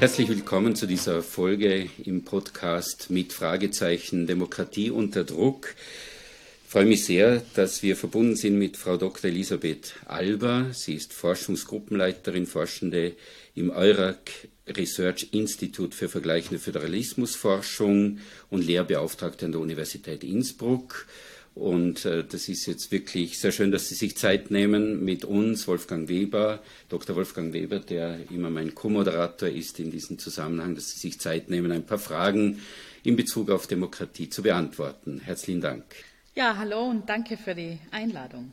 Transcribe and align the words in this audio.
Herzlich 0.00 0.30
willkommen 0.30 0.74
zu 0.76 0.86
dieser 0.86 1.22
Folge 1.22 1.90
im 2.02 2.24
Podcast 2.24 3.10
mit 3.10 3.34
Fragezeichen 3.34 4.26
Demokratie 4.26 4.90
unter 4.90 5.24
Druck. 5.24 5.74
Ich 6.64 6.70
freue 6.70 6.86
mich 6.86 7.04
sehr, 7.04 7.42
dass 7.52 7.82
wir 7.82 7.96
verbunden 7.96 8.34
sind 8.34 8.58
mit 8.58 8.78
Frau 8.78 8.96
Dr. 8.96 9.28
Elisabeth 9.28 9.96
Alber. 10.06 10.68
Sie 10.72 10.94
ist 10.94 11.12
Forschungsgruppenleiterin, 11.12 12.46
Forschende 12.46 13.12
im 13.54 13.68
EURAC 13.68 14.48
Research 14.68 15.28
Institute 15.32 15.94
für 15.94 16.08
vergleichende 16.08 16.60
Föderalismusforschung 16.60 18.20
und 18.48 18.64
Lehrbeauftragte 18.66 19.44
an 19.44 19.52
der 19.52 19.60
Universität 19.60 20.24
Innsbruck. 20.24 21.06
Und 21.54 22.04
äh, 22.04 22.24
das 22.24 22.48
ist 22.48 22.66
jetzt 22.66 22.92
wirklich 22.92 23.38
sehr 23.38 23.52
schön, 23.52 23.72
dass 23.72 23.88
Sie 23.88 23.94
sich 23.94 24.16
Zeit 24.16 24.50
nehmen 24.50 25.04
mit 25.04 25.24
uns, 25.24 25.66
Wolfgang 25.66 26.08
Weber, 26.08 26.62
Dr. 26.88 27.16
Wolfgang 27.16 27.52
Weber, 27.52 27.80
der 27.80 28.18
immer 28.30 28.50
mein 28.50 28.74
Co-Moderator 28.74 29.48
ist 29.48 29.80
in 29.80 29.90
diesem 29.90 30.18
Zusammenhang, 30.18 30.74
dass 30.74 30.90
Sie 30.90 30.98
sich 30.98 31.18
Zeit 31.20 31.50
nehmen, 31.50 31.72
ein 31.72 31.84
paar 31.84 31.98
Fragen 31.98 32.60
in 33.02 33.16
Bezug 33.16 33.50
auf 33.50 33.66
Demokratie 33.66 34.28
zu 34.28 34.42
beantworten. 34.42 35.20
Herzlichen 35.24 35.60
Dank. 35.60 35.84
Ja, 36.34 36.56
hallo 36.56 36.88
und 36.88 37.08
danke 37.08 37.36
für 37.36 37.54
die 37.54 37.78
Einladung. 37.90 38.52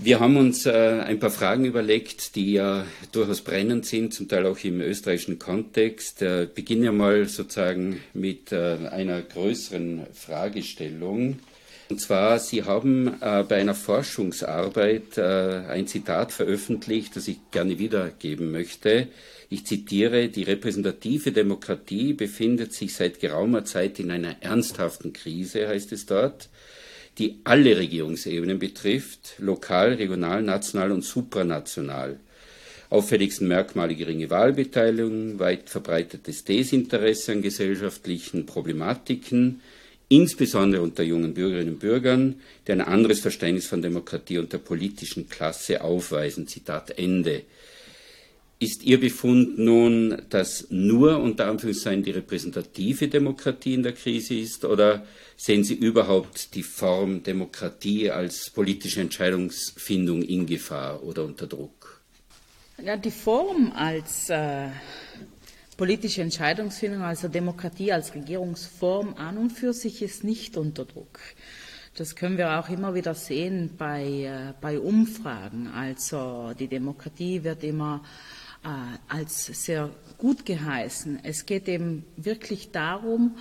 Wir 0.00 0.20
haben 0.20 0.36
uns 0.36 0.64
äh, 0.64 1.00
ein 1.04 1.18
paar 1.18 1.30
Fragen 1.30 1.64
überlegt, 1.64 2.36
die 2.36 2.52
ja 2.52 2.86
durchaus 3.10 3.40
brennend 3.40 3.84
sind, 3.84 4.14
zum 4.14 4.28
Teil 4.28 4.46
auch 4.46 4.62
im 4.62 4.80
österreichischen 4.80 5.40
Kontext. 5.40 6.22
Äh, 6.22 6.46
beginne 6.54 6.84
ja 6.84 6.92
mal 6.92 7.26
sozusagen 7.26 8.00
mit 8.14 8.52
äh, 8.52 8.76
einer 8.92 9.20
größeren 9.22 10.06
Fragestellung. 10.12 11.40
Und 11.90 12.00
zwar, 12.00 12.38
Sie 12.38 12.64
haben 12.64 13.08
äh, 13.20 13.44
bei 13.48 13.56
einer 13.56 13.74
Forschungsarbeit 13.74 15.16
äh, 15.16 15.22
ein 15.68 15.86
Zitat 15.86 16.32
veröffentlicht, 16.32 17.16
das 17.16 17.28
ich 17.28 17.38
gerne 17.50 17.78
wiedergeben 17.78 18.50
möchte. 18.50 19.08
Ich 19.48 19.64
zitiere, 19.64 20.28
die 20.28 20.42
repräsentative 20.42 21.32
Demokratie 21.32 22.12
befindet 22.12 22.74
sich 22.74 22.94
seit 22.94 23.20
geraumer 23.20 23.64
Zeit 23.64 23.98
in 23.98 24.10
einer 24.10 24.42
ernsthaften 24.42 25.14
Krise, 25.14 25.66
heißt 25.66 25.92
es 25.92 26.04
dort, 26.04 26.50
die 27.16 27.40
alle 27.44 27.78
Regierungsebenen 27.78 28.58
betrifft, 28.58 29.36
lokal, 29.38 29.94
regional, 29.94 30.42
national 30.42 30.92
und 30.92 31.02
supranational. 31.02 32.20
Auffälligsten 32.90 33.48
Merkmale 33.48 33.94
geringe 33.94 34.28
Wahlbeteiligung, 34.28 35.38
weit 35.38 35.70
verbreitetes 35.70 36.44
Desinteresse 36.44 37.32
an 37.32 37.42
gesellschaftlichen 37.42 38.44
Problematiken, 38.44 39.60
insbesondere 40.08 40.82
unter 40.82 41.02
jungen 41.02 41.34
Bürgerinnen 41.34 41.74
und 41.74 41.80
Bürgern, 41.80 42.40
die 42.66 42.72
ein 42.72 42.80
anderes 42.80 43.20
Verständnis 43.20 43.66
von 43.66 43.82
Demokratie 43.82 44.38
und 44.38 44.52
der 44.52 44.58
politischen 44.58 45.28
Klasse 45.28 45.82
aufweisen. 45.82 46.48
Zitat 46.48 46.98
Ende. 46.98 47.42
Ist 48.60 48.82
Ihr 48.82 48.98
Befund 48.98 49.56
nun, 49.58 50.20
dass 50.30 50.66
nur 50.70 51.20
unter 51.20 51.46
Anführungszeichen 51.46 52.02
die 52.02 52.10
repräsentative 52.10 53.06
Demokratie 53.06 53.74
in 53.74 53.84
der 53.84 53.92
Krise 53.92 54.34
ist 54.34 54.64
oder 54.64 55.06
sehen 55.36 55.62
Sie 55.62 55.74
überhaupt 55.74 56.56
die 56.56 56.64
Form 56.64 57.22
Demokratie 57.22 58.10
als 58.10 58.50
politische 58.50 59.00
Entscheidungsfindung 59.00 60.22
in 60.22 60.46
Gefahr 60.46 61.04
oder 61.04 61.24
unter 61.24 61.46
Druck? 61.46 62.00
Ja, 62.82 62.96
die 62.96 63.12
Form 63.12 63.72
als 63.76 64.28
äh, 64.28 64.68
politische 65.78 66.22
Entscheidungsfindung, 66.22 67.02
also 67.02 67.28
Demokratie 67.28 67.92
als 67.92 68.12
Regierungsform 68.14 69.14
an 69.14 69.38
und 69.38 69.50
für 69.50 69.72
sich 69.72 70.02
ist 70.02 70.24
nicht 70.24 70.56
unter 70.56 70.84
Druck. 70.84 71.20
Das 71.96 72.16
können 72.16 72.36
wir 72.36 72.58
auch 72.58 72.68
immer 72.68 72.94
wieder 72.94 73.14
sehen 73.14 73.70
bei, 73.78 74.04
äh, 74.04 74.52
bei 74.60 74.78
Umfragen. 74.78 75.68
Also 75.68 76.52
die 76.58 76.66
Demokratie 76.66 77.44
wird 77.44 77.62
immer 77.62 78.02
äh, 78.64 78.68
als 79.08 79.46
sehr 79.46 79.90
gut 80.18 80.44
geheißen. 80.44 81.20
Es 81.22 81.46
geht 81.46 81.68
eben 81.68 82.04
wirklich 82.16 82.72
darum, 82.72 83.36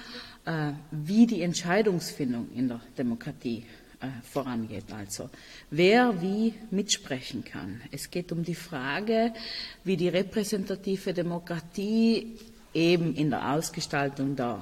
äh, 0.45 0.73
wie 0.91 1.25
die 1.25 1.41
Entscheidungsfindung 1.41 2.49
in 2.55 2.67
der 2.67 2.81
Demokratie 2.97 3.65
äh, 3.99 4.07
vorangeht. 4.23 4.91
Also 4.93 5.29
wer 5.69 6.21
wie 6.21 6.53
mitsprechen 6.69 7.43
kann. 7.43 7.81
Es 7.91 8.11
geht 8.11 8.31
um 8.31 8.43
die 8.43 8.55
Frage, 8.55 9.33
wie 9.83 9.97
die 9.97 10.09
repräsentative 10.09 11.13
Demokratie 11.13 12.37
eben 12.73 13.15
in 13.15 13.29
der 13.29 13.53
Ausgestaltung 13.53 14.35
der 14.35 14.59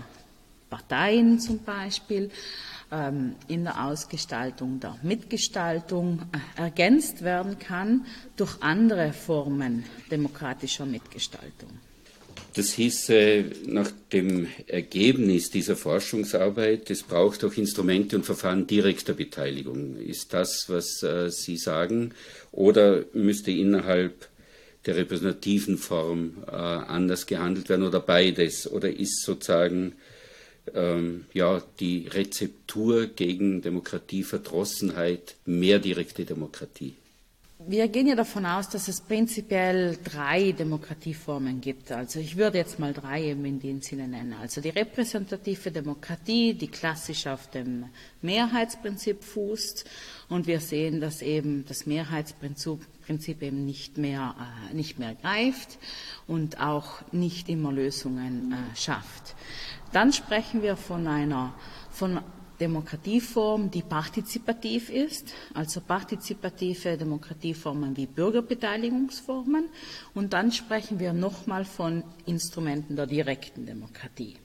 Parteien 0.69 1.39
zum 1.39 1.59
Beispiel, 1.59 2.31
ähm, 2.91 3.35
in 3.47 3.63
der 3.63 3.85
Ausgestaltung 3.85 4.79
der 4.79 4.97
Mitgestaltung 5.03 6.21
äh, 6.57 6.61
ergänzt 6.61 7.23
werden 7.23 7.59
kann 7.59 8.05
durch 8.35 8.61
andere 8.61 9.13
Formen 9.13 9.83
demokratischer 10.09 10.85
Mitgestaltung. 10.85 11.69
Das 12.55 12.71
hieße, 12.71 13.43
nach 13.65 13.91
dem 14.13 14.47
Ergebnis 14.67 15.49
dieser 15.49 15.75
Forschungsarbeit, 15.75 16.89
es 16.89 17.03
braucht 17.03 17.43
auch 17.43 17.51
Instrumente 17.57 18.15
und 18.15 18.25
Verfahren 18.25 18.65
direkter 18.65 19.13
Beteiligung. 19.13 19.97
Ist 19.97 20.33
das, 20.33 20.69
was 20.69 21.03
äh, 21.03 21.29
Sie 21.29 21.57
sagen? 21.57 22.13
Oder 22.53 23.03
müsste 23.11 23.51
innerhalb 23.51 24.29
der 24.85 24.95
repräsentativen 24.95 25.77
Form 25.77 26.45
äh, 26.47 26.51
anders 26.51 27.25
gehandelt 27.25 27.67
werden 27.67 27.85
oder 27.85 27.99
beides? 27.99 28.71
Oder 28.71 28.89
ist 28.89 29.23
sozusagen 29.23 29.95
ähm, 30.73 31.25
ja, 31.33 31.61
die 31.81 32.07
Rezeptur 32.07 33.07
gegen 33.07 33.63
Demokratieverdrossenheit 33.63 35.35
mehr 35.45 35.79
direkte 35.79 36.23
Demokratie? 36.23 36.93
Wir 37.57 37.87
gehen 37.87 38.07
ja 38.07 38.15
davon 38.15 38.45
aus, 38.45 38.67
dass 38.67 38.89
es 38.89 38.99
prinzipiell 38.99 39.97
drei 40.03 40.51
Demokratieformen 40.51 41.61
gibt. 41.61 41.89
Also 41.89 42.19
ich 42.19 42.35
würde 42.35 42.57
jetzt 42.57 42.79
mal 42.79 42.91
drei 42.91 43.23
eben 43.23 43.45
in 43.45 43.59
dem 43.61 43.81
Sinne 43.81 44.09
nennen. 44.09 44.33
Also 44.33 44.59
die 44.59 44.69
repräsentative 44.69 45.71
Demokratie, 45.71 46.53
die 46.53 46.67
klassisch 46.67 47.27
auf 47.27 47.49
dem 47.49 47.85
Mehrheitsprinzip 48.21 49.23
fußt. 49.23 49.85
Und 50.27 50.47
wir 50.47 50.59
sehen, 50.59 50.99
dass 50.99 51.21
eben 51.21 51.63
das 51.65 51.85
Mehrheitsprinzip 51.85 53.41
eben 53.41 53.65
nicht 53.65 53.97
mehr, 53.97 54.35
äh, 54.69 54.73
nicht 54.73 54.99
mehr 54.99 55.15
greift 55.15 55.77
und 56.27 56.59
auch 56.59 57.09
nicht 57.13 57.47
immer 57.47 57.71
Lösungen 57.71 58.51
äh, 58.51 58.75
schafft. 58.75 59.33
Dann 59.93 60.11
sprechen 60.11 60.61
wir 60.61 60.75
von 60.75 61.07
einer, 61.07 61.53
von 61.89 62.19
Demokratieform, 62.59 63.69
die 63.69 63.81
partizipativ 63.81 64.89
ist, 64.89 65.33
also 65.53 65.81
partizipative 65.81 66.97
Demokratieformen 66.97 67.95
wie 67.97 68.05
Bürgerbeteiligungsformen. 68.05 69.65
Und 70.13 70.33
dann 70.33 70.51
sprechen 70.51 70.99
wir 70.99 71.13
nochmal 71.13 71.65
von 71.65 72.03
Instrumenten 72.25 72.95
der 72.95 73.07
direkten 73.07 73.65
Demokratie. 73.65 74.37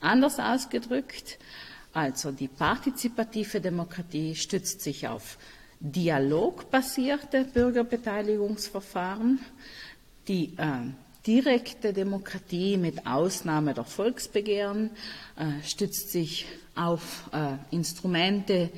Anders 0.00 0.38
ausgedrückt, 0.38 1.38
also 1.92 2.32
die 2.32 2.48
partizipative 2.48 3.60
Demokratie 3.60 4.34
stützt 4.34 4.80
sich 4.80 5.06
auf 5.06 5.38
dialogbasierte 5.80 7.44
Bürgerbeteiligungsverfahren, 7.44 9.38
die 10.28 10.54
äh, 10.56 10.90
direkte 11.26 11.92
Demokratie 11.92 12.76
mit 12.76 13.06
Ausnahme 13.06 13.74
der 13.74 13.84
Volksbegehren 13.84 14.90
äh, 15.36 15.62
stützt 15.66 16.10
sich 16.10 16.46
auf 16.74 17.30
äh, 17.32 17.56
Instrumente, 17.70 18.70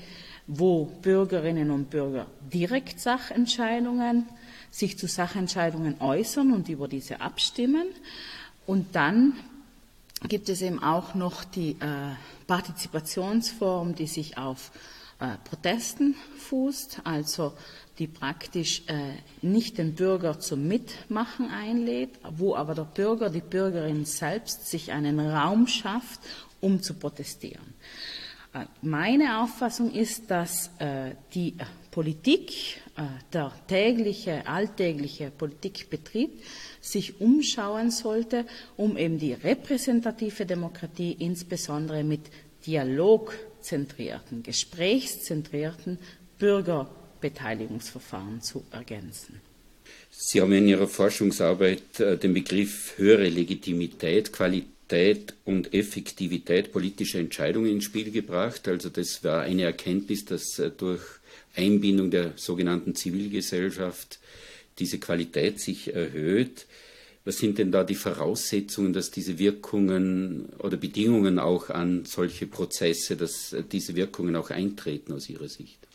wo 0.47 0.85
Bürgerinnen 1.03 1.71
und 1.71 1.91
Bürger 1.91 2.27
direkt 2.53 3.01
Sachentscheidungen, 3.01 4.27
sich 4.71 4.99
zu 4.99 5.07
Sachentscheidungen 5.07 6.01
äußern 6.01 6.53
und 6.53 6.69
über 6.69 6.89
diese 6.89 7.21
abstimmen. 7.21 7.87
Und 8.67 8.95
dann 8.95 9.35
gibt 10.29 10.49
es 10.49 10.63
eben 10.63 10.83
auch 10.83 11.15
noch 11.15 11.45
die 11.45 11.73
äh, 11.73 12.15
Partizipationsform, 12.47 13.95
die 13.95 14.07
sich 14.07 14.39
auf 14.39 14.71
äh, 15.19 15.37
Protesten 15.49 16.15
fußt, 16.39 17.01
also 17.05 17.53
die 17.99 18.07
praktisch 18.07 18.83
äh, 18.89 19.13
nicht 19.41 19.79
den 19.79 19.95
Bürger 19.95 20.39
zum 20.39 20.69
Mitmachen 20.69 21.51
einlädt, 21.51 22.11
wo 22.37 22.55
aber 22.55 22.75
der 22.75 22.85
Bürger, 22.85 23.31
die 23.31 23.41
Bürgerin 23.41 24.05
selbst 24.05 24.69
sich 24.69 24.93
einen 24.93 25.19
Raum 25.19 25.67
schafft, 25.67 26.21
um 26.67 26.83
zu 26.83 26.95
protestieren. 26.95 27.75
Äh, 28.53 28.67
meine 28.83 29.41
Auffassung 29.41 29.93
ist, 29.93 30.31
dass 30.31 30.71
äh, 30.79 31.13
die 31.33 31.55
Politik, 31.93 32.51
äh, 32.97 33.03
der 33.33 33.53
tägliche, 33.69 34.47
alltägliche 34.47 35.31
Politikbetrieb 35.31 36.31
sich 36.81 37.21
umschauen 37.21 37.91
sollte, 37.91 38.45
um 38.77 38.97
eben 38.97 39.19
die 39.19 39.33
repräsentative 39.33 40.45
Demokratie 40.45 41.17
insbesondere 41.19 42.03
mit 42.03 42.23
dialogzentrierten, 42.67 44.43
gesprächszentrierten 44.43 45.99
Bürger 46.39 46.91
Beteiligungsverfahren 47.21 48.43
zu 48.43 48.65
ergänzen. 48.73 49.41
Sie 50.11 50.41
haben 50.41 50.53
in 50.53 50.69
Ihrer 50.69 50.89
Forschungsarbeit 50.89 51.99
den 51.99 52.35
Begriff 52.35 52.95
höhere 52.97 53.29
Legitimität, 53.29 54.33
Qualität 54.33 54.76
und 55.45 55.75
Effektivität 55.75 56.73
politischer 56.73 57.19
Entscheidungen 57.19 57.71
ins 57.71 57.85
Spiel 57.85 58.11
gebracht. 58.11 58.69
Also 58.69 58.89
das 58.89 59.25
war 59.25 59.43
eine 59.43 59.63
Erkenntnis, 59.63 60.25
dass 60.25 60.59
äh, 60.59 60.71
durch 60.71 61.03
Einbindung 61.57 62.11
der 62.11 62.33
sogenannten 62.37 62.95
Zivilgesellschaft 62.95 64.21
diese 64.79 64.99
Qualität 64.99 65.61
sich 65.61 65.95
erhöht. 65.95 66.67
Was 67.25 67.39
sind 67.39 67.59
denn 67.59 67.73
da 67.73 67.83
die 67.83 67.97
Voraussetzungen, 67.97 68.93
dass 68.93 69.11
diese 69.11 69.39
Wirkungen 69.39 70.47
oder 70.59 70.77
Bedingungen 70.77 71.41
auch 71.41 71.71
an 71.71 72.05
solche 72.05 72.47
Prozesse, 72.47 73.17
dass 73.17 73.57
diese 73.73 73.97
Wirkungen 73.97 74.37
auch 74.37 74.51
eintreten 74.51 75.13
aus 75.13 75.29
Ihrer 75.29 75.49
Sicht? 75.49 75.86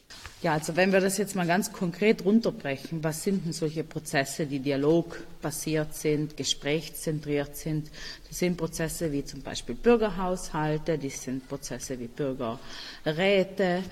Ja, 0.41 0.53
also 0.53 0.75
wenn 0.75 0.91
wir 0.91 1.01
das 1.01 1.19
jetzt 1.19 1.35
mal 1.35 1.45
ganz 1.45 1.71
konkret 1.71 2.25
runterbrechen, 2.25 3.03
was 3.03 3.21
sind 3.21 3.45
denn 3.45 3.53
solche 3.53 3.83
Prozesse, 3.83 4.47
die 4.47 4.57
dialogbasiert 4.57 5.93
sind, 5.93 6.35
gesprächszentriert 6.35 7.55
sind? 7.55 7.91
Das 8.27 8.39
sind 8.39 8.57
Prozesse 8.57 9.11
wie 9.11 9.23
zum 9.23 9.43
Beispiel 9.43 9.75
Bürgerhaushalte, 9.75 10.97
das 10.97 11.21
sind 11.21 11.47
Prozesse 11.47 11.99
wie 11.99 12.07
Bürgerräte. 12.07 13.83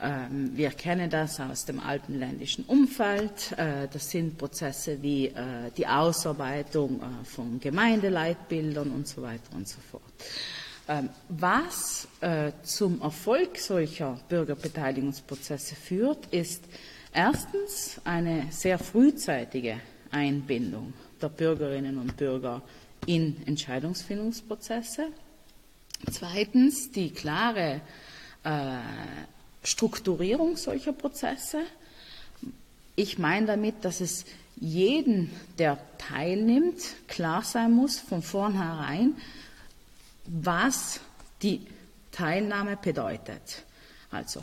Ähm, 0.00 0.52
wir 0.54 0.70
kennen 0.70 1.10
das 1.10 1.40
aus 1.40 1.64
dem 1.64 1.80
alpenländischen 1.80 2.66
Umfeld. 2.66 3.50
Äh, 3.56 3.88
das 3.92 4.08
sind 4.08 4.38
Prozesse 4.38 5.02
wie 5.02 5.26
äh, 5.26 5.72
die 5.76 5.88
Ausarbeitung 5.88 7.00
äh, 7.00 7.24
von 7.24 7.58
Gemeindeleitbildern 7.58 8.92
und 8.92 9.08
so 9.08 9.22
weiter 9.22 9.56
und 9.56 9.66
so 9.66 9.78
fort. 9.90 10.02
Ähm, 10.88 11.10
was 11.28 12.06
äh, 12.20 12.52
zum 12.62 13.00
Erfolg 13.02 13.58
solcher 13.58 14.20
Bürgerbeteiligungsprozesse 14.28 15.74
führt, 15.74 16.26
ist 16.26 16.62
erstens 17.12 18.00
eine 18.04 18.46
sehr 18.50 18.78
frühzeitige 18.78 19.80
Einbindung 20.12 20.92
der 21.20 21.28
Bürgerinnen 21.28 21.98
und 21.98 22.16
Bürger 22.16 22.62
in 23.06 23.36
Entscheidungsfindungsprozesse. 23.46 25.08
Zweitens 26.10 26.92
die 26.92 27.10
klare 27.10 27.80
äh, 28.44 28.78
Strukturierung 29.64 30.56
solcher 30.56 30.92
Prozesse. 30.92 31.62
Ich 32.94 33.18
meine 33.18 33.46
damit, 33.46 33.84
dass 33.84 34.00
es 34.00 34.24
jeden, 34.54 35.30
der 35.58 35.78
teilnimmt, 35.98 36.80
klar 37.08 37.42
sein 37.42 37.72
muss 37.72 37.98
von 37.98 38.22
vornherein, 38.22 39.14
was 40.28 41.00
die 41.42 41.66
Teilnahme 42.12 42.76
bedeutet. 42.76 43.64
Also 44.10 44.42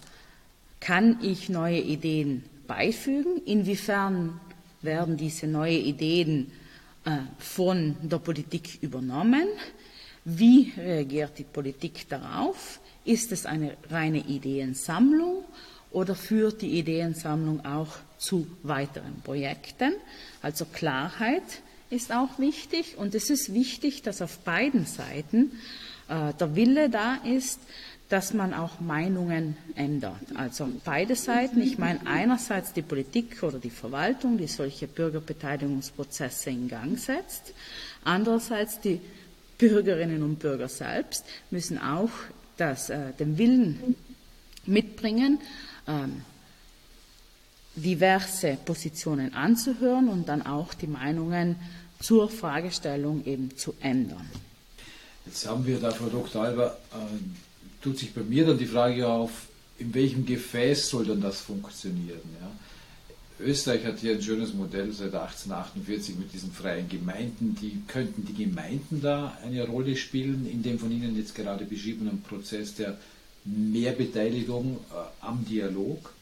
kann 0.80 1.19
ich 1.21 1.50
neue 1.50 1.80
Ideen 1.80 2.44
beifügen? 2.68 3.41
Inwiefern 3.45 4.39
werden 4.81 5.18
diese 5.18 5.47
neuen 5.47 5.83
Ideen 5.85 6.51
äh, 7.06 7.18
von 7.39 7.95
der 8.01 8.19
Politik 8.19 8.80
übernommen? 8.81 9.47
Wie 10.25 10.71
reagiert 10.77 11.38
die 11.38 11.44
Politik 11.44 12.07
darauf? 12.09 12.80
Ist 13.06 13.31
es 13.31 13.45
eine 13.45 13.75
reine 13.89 14.19
Ideensammlung 14.19 15.44
oder 15.91 16.15
führt 16.15 16.62
die 16.62 16.80
Ideensammlung 16.80 17.65
auch 17.65 17.95
zu 18.18 18.47
weiteren 18.63 19.21
Projekten? 19.21 19.94
Also 20.41 20.65
Klarheit 20.65 21.44
ist 21.94 22.12
auch 22.12 22.40
wichtig 22.40 22.98
und 22.98 23.16
es 23.16 23.30
ist 23.30 23.54
wichtig, 23.54 24.01
dass 24.01 24.22
auf 24.22 24.40
beiden 24.40 24.86
Seiten 24.86 25.51
äh, 26.10 26.34
der 26.34 26.56
Wille 26.56 26.90
da 26.90 27.16
ist, 27.24 27.60
dass 28.10 28.34
man 28.34 28.54
auch 28.54 28.80
Meinungen 28.80 29.57
ändert. 29.75 30.22
Also 30.36 30.69
beide 30.84 31.16
Seiten. 31.16 31.62
Ich 31.62 31.78
meine 31.78 32.06
einerseits 32.06 32.74
die 32.74 32.81
Politik 32.81 33.42
oder 33.42 33.57
die 33.57 33.72
Verwaltung, 33.72 34.38
die 34.38 34.48
solche 34.48 34.88
Bürgerbeteiligungsprozesse 34.88 36.51
in 36.51 36.68
Gang 36.68 37.00
setzt. 37.00 37.54
Andererseits 38.04 38.80
die 38.81 39.00
Bürgerinnen 39.57 40.22
und 40.22 40.40
Bürger 40.40 40.68
selbst 40.68 41.25
müssen 41.50 41.80
auch 41.80 42.12
das, 42.57 42.90
äh, 42.90 43.13
den 43.18 43.38
Willen 43.38 43.95
mitbringen, 44.66 45.40
ähm, 45.88 46.22
diverse 47.75 48.57
Positionen 48.63 49.34
anzuhören 49.34 50.10
und 50.10 50.30
dann 50.30 50.45
auch 50.45 50.74
die 50.74 50.88
Meinungen 50.88 51.56
zur 52.04 52.30
Fragestellung 52.30 53.26
eben 53.26 53.56
zu 53.56 53.74
ändern. 53.80 54.30
Jetzt 55.26 55.48
haben 55.48 55.66
wir 55.66 55.80
da, 55.80 55.92
Frau 55.92 56.08
Dr. 56.08 56.44
Alber, 56.44 56.78
äh, 56.92 56.98
tut 57.82 57.98
sich 57.98 58.14
bei 58.14 58.22
mir 58.22 58.46
dann 58.46 58.58
die 58.58 58.66
Frage 58.66 59.08
auf, 59.08 59.48
in 59.80 59.94
welchem 59.94 60.26
Gefäß 60.26 60.90
soll 60.90 61.06
dann 61.06 61.22
das 61.22 61.40
funktionieren? 61.40 62.20
Ja? 62.42 63.46
Österreich 63.46 63.86
hat 63.86 64.00
hier 64.00 64.14
ein 64.14 64.22
schönes 64.22 64.54
Modell 64.54 64.92
seit 64.92 65.16
1848 65.16 66.16
mit 66.18 66.34
diesen 66.34 66.52
freien 66.52 66.90
Gemeinden. 66.90 67.56
Die 67.62 67.82
könnten 67.88 68.26
die 68.26 68.44
Gemeinden 68.44 69.02
da 69.02 69.38
eine 69.44 69.66
Rolle 69.66 69.96
spielen 69.96 70.48
in 70.52 70.62
dem 70.62 70.80
von 70.80 70.92
Ihnen 70.92 71.18
jetzt 71.18 71.36
gerade 71.36 71.66
beschriebenen 71.66 72.22
Prozess 72.22 72.76
der 72.76 72.98
Mehrbeteiligung 73.46 74.78
äh, 74.92 75.26
am 75.26 75.46
Dialog? 75.46 76.14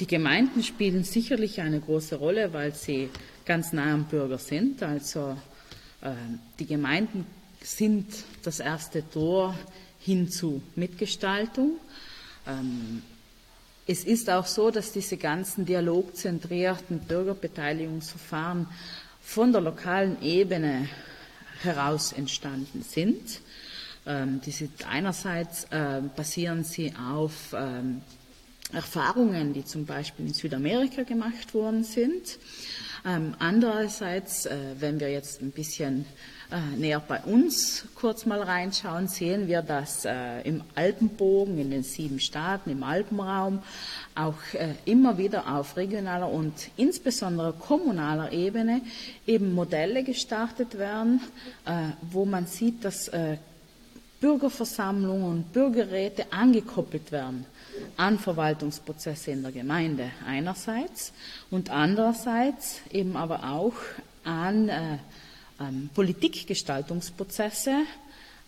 Die 0.00 0.06
Gemeinden 0.06 0.62
spielen 0.62 1.04
sicherlich 1.04 1.60
eine 1.60 1.80
große 1.80 2.16
Rolle, 2.16 2.52
weil 2.52 2.74
sie 2.74 3.10
ganz 3.44 3.72
nah 3.72 3.92
am 3.92 4.04
Bürger 4.04 4.38
sind. 4.38 4.82
Also 4.82 5.36
äh, 6.00 6.12
die 6.58 6.66
Gemeinden 6.66 7.26
sind 7.60 8.06
das 8.42 8.60
erste 8.60 9.08
Tor 9.08 9.56
hin 10.00 10.28
zu 10.30 10.62
Mitgestaltung. 10.74 11.78
Ähm, 12.46 13.02
es 13.86 14.04
ist 14.04 14.30
auch 14.30 14.46
so, 14.46 14.70
dass 14.70 14.92
diese 14.92 15.16
ganzen 15.16 15.64
dialogzentrierten 15.64 17.00
Bürgerbeteiligungsverfahren 17.00 18.68
von 19.20 19.52
der 19.52 19.60
lokalen 19.60 20.22
Ebene 20.22 20.88
heraus 21.62 22.12
entstanden 22.12 22.82
sind. 22.82 23.40
Ähm, 24.06 24.40
die 24.44 24.50
sind 24.50 24.86
einerseits 24.88 25.64
äh, 25.70 26.00
basieren 26.16 26.64
sie 26.64 26.92
auf 26.96 27.54
ähm, 27.54 28.02
Erfahrungen, 28.72 29.52
die 29.52 29.64
zum 29.64 29.84
Beispiel 29.84 30.26
in 30.26 30.34
Südamerika 30.34 31.02
gemacht 31.02 31.54
worden 31.54 31.84
sind. 31.84 32.38
Ähm, 33.04 33.34
andererseits, 33.40 34.46
äh, 34.46 34.56
wenn 34.78 35.00
wir 35.00 35.10
jetzt 35.10 35.42
ein 35.42 35.50
bisschen 35.50 36.04
äh, 36.52 36.76
näher 36.76 37.00
bei 37.00 37.20
uns 37.22 37.84
kurz 37.96 38.26
mal 38.26 38.40
reinschauen, 38.40 39.08
sehen 39.08 39.48
wir, 39.48 39.60
dass 39.62 40.04
äh, 40.04 40.42
im 40.42 40.62
Alpenbogen, 40.76 41.58
in 41.58 41.70
den 41.70 41.82
sieben 41.82 42.20
Staaten, 42.20 42.70
im 42.70 42.84
Alpenraum 42.84 43.62
auch 44.14 44.36
immer 44.84 45.16
wieder 45.16 45.56
auf 45.56 45.78
regionaler 45.78 46.30
und 46.30 46.52
insbesondere 46.76 47.54
kommunaler 47.54 48.30
Ebene 48.30 48.82
eben 49.26 49.54
Modelle 49.54 50.04
gestartet 50.04 50.76
werden, 50.76 51.22
wo 52.10 52.26
man 52.26 52.44
sieht, 52.44 52.84
dass 52.84 53.10
Bürgerversammlungen 54.20 55.24
und 55.24 55.52
Bürgerräte 55.54 56.30
angekoppelt 56.30 57.10
werden 57.10 57.46
an 57.96 58.18
Verwaltungsprozesse 58.18 59.30
in 59.30 59.42
der 59.42 59.52
Gemeinde 59.52 60.10
einerseits 60.26 61.12
und 61.50 61.70
andererseits 61.70 62.80
eben 62.90 63.16
aber 63.16 63.44
auch 63.44 63.74
an 64.24 64.68
äh, 64.68 64.98
ähm, 65.60 65.90
Politikgestaltungsprozesse 65.94 67.84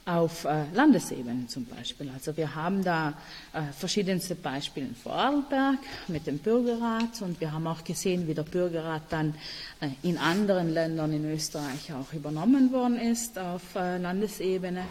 auf 0.06 0.44
äh, 0.44 0.64
Landesebene 0.74 1.46
zum 1.46 1.64
Beispiel. 1.64 2.10
Also 2.10 2.36
wir 2.36 2.54
haben 2.54 2.84
da 2.84 3.14
äh, 3.52 3.62
verschiedenste 3.72 4.34
Beispiele 4.34 4.88
in 4.88 4.94
Vorarlberg 4.94 5.78
mit 6.08 6.26
dem 6.26 6.38
Bürgerrat 6.38 7.22
und 7.22 7.40
wir 7.40 7.52
haben 7.52 7.66
auch 7.66 7.84
gesehen, 7.84 8.28
wie 8.28 8.34
der 8.34 8.42
Bürgerrat 8.42 9.02
dann 9.08 9.34
äh, 9.80 9.88
in 10.02 10.18
anderen 10.18 10.74
Ländern 10.74 11.12
in 11.12 11.24
Österreich 11.32 11.92
auch 11.94 12.12
übernommen 12.12 12.70
worden 12.72 12.98
ist 12.98 13.38
auf 13.38 13.62
äh, 13.76 13.96
Landesebene. 13.96 14.84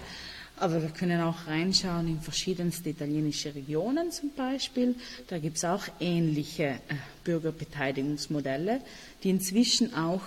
Aber 0.58 0.82
wir 0.82 0.90
können 0.90 1.20
auch 1.22 1.48
reinschauen 1.48 2.08
in 2.08 2.22
verschiedenste 2.22 2.90
italienische 2.90 3.54
Regionen 3.56 4.12
zum 4.12 4.32
Beispiel. 4.34 4.96
Da 5.28 5.40
gibt 5.40 5.58
es 5.58 5.66
auch 5.66 5.84
ähnliche 6.00 6.64
äh, 6.64 6.96
Bürgerbeteiligungsmodelle, 7.24 8.82
die 9.24 9.30
inzwischen 9.30 9.94
auch 9.96 10.22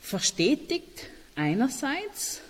verstetigt 0.00 1.06
einerseits 1.36 2.40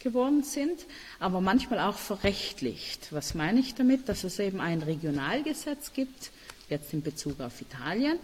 geworden 0.00 0.42
sind, 0.42 0.86
aber 1.18 1.40
manchmal 1.40 1.78
auch 1.80 1.98
verrechtlicht. 1.98 3.12
Was 3.12 3.34
meine 3.34 3.60
ich 3.60 3.74
damit? 3.74 4.08
Dass 4.08 4.24
es 4.24 4.38
eben 4.38 4.60
ein 4.60 4.82
Regionalgesetz 4.82 5.92
gibt, 5.92 6.30
jetzt 6.68 6.92
in 6.94 7.02
Bezug 7.02 7.40
auf 7.40 7.60
Italien, 7.60 8.18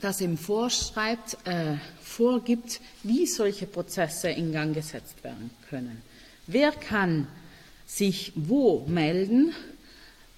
das 0.00 0.20
eben 0.20 0.38
vorschreibt, 0.38 1.36
äh, 1.44 1.74
vorgibt, 2.00 2.80
wie 3.02 3.26
solche 3.26 3.66
Prozesse 3.66 4.30
in 4.30 4.52
Gang 4.52 4.74
gesetzt 4.74 5.22
werden 5.22 5.50
können. 5.68 6.00
Wer 6.52 6.70
kann 6.72 7.26
sich 7.86 8.32
wo 8.34 8.84
melden, 8.86 9.54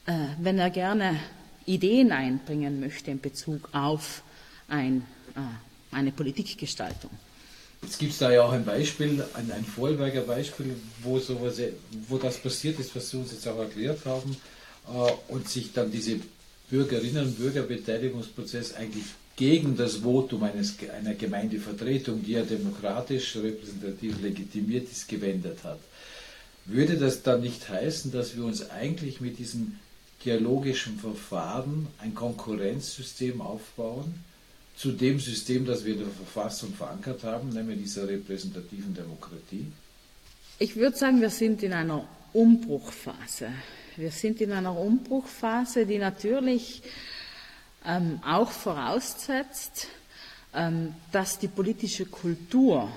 äh, 0.06 0.12
wenn 0.40 0.60
er 0.60 0.70
gerne 0.70 1.18
Ideen 1.66 2.12
einbringen 2.12 2.78
möchte 2.78 3.10
in 3.10 3.20
Bezug 3.20 3.68
auf 3.72 4.22
ein, 4.68 5.04
äh, 5.34 5.40
eine 5.94 6.12
Politikgestaltung? 6.12 7.10
Jetzt 7.82 7.98
gibt 7.98 8.12
es 8.12 8.18
da 8.18 8.30
ja 8.30 8.42
auch 8.44 8.52
ein 8.52 8.64
Beispiel, 8.64 9.24
ein, 9.34 9.50
ein 9.50 9.64
Vorarlberger 9.64 10.20
Beispiel, 10.20 10.76
wo, 11.02 11.18
sowas, 11.18 11.60
wo 12.08 12.16
das 12.16 12.38
passiert 12.38 12.78
ist, 12.78 12.94
was 12.94 13.10
Sie 13.10 13.16
uns 13.16 13.32
jetzt 13.32 13.48
auch 13.48 13.58
erklärt 13.58 14.04
haben, 14.04 14.36
äh, 14.86 15.32
und 15.32 15.48
sich 15.48 15.72
dann 15.72 15.90
diese 15.90 16.20
Bürgerinnen- 16.70 17.24
und 17.26 17.38
Bürgerbeteiligungsprozess 17.38 18.74
eigentlich 18.74 19.06
gegen 19.34 19.76
das 19.76 19.96
Votum 19.96 20.44
eines, 20.44 20.76
einer 20.96 21.14
Gemeindevertretung, 21.14 22.22
die 22.22 22.32
ja 22.32 22.42
demokratisch 22.42 23.34
repräsentativ 23.34 24.22
legitimiert 24.22 24.88
ist, 24.90 25.08
gewendet 25.08 25.58
hat. 25.64 25.80
Würde 26.66 26.96
das 26.96 27.22
dann 27.22 27.42
nicht 27.42 27.68
heißen, 27.68 28.10
dass 28.12 28.36
wir 28.36 28.44
uns 28.44 28.70
eigentlich 28.70 29.20
mit 29.20 29.38
diesem 29.38 29.78
dialogischen 30.24 30.98
Verfahren 30.98 31.88
ein 31.98 32.14
Konkurrenzsystem 32.14 33.40
aufbauen, 33.40 34.24
zu 34.76 34.92
dem 34.92 35.20
System, 35.20 35.66
das 35.66 35.84
wir 35.84 35.92
in 35.92 36.00
der 36.00 36.08
Verfassung 36.08 36.72
verankert 36.72 37.22
haben, 37.22 37.50
nämlich 37.50 37.82
dieser 37.82 38.08
repräsentativen 38.08 38.94
Demokratie? 38.94 39.66
Ich 40.58 40.76
würde 40.76 40.96
sagen, 40.96 41.20
wir 41.20 41.30
sind 41.30 41.62
in 41.62 41.72
einer 41.72 42.08
Umbruchphase. 42.32 43.50
Wir 43.96 44.10
sind 44.10 44.40
in 44.40 44.52
einer 44.52 44.76
Umbruchphase, 44.76 45.86
die 45.86 45.98
natürlich 45.98 46.82
ähm, 47.84 48.20
auch 48.26 48.50
voraussetzt, 48.50 49.88
ähm, 50.52 50.94
dass 51.12 51.38
die 51.38 51.48
politische 51.48 52.06
Kultur 52.06 52.90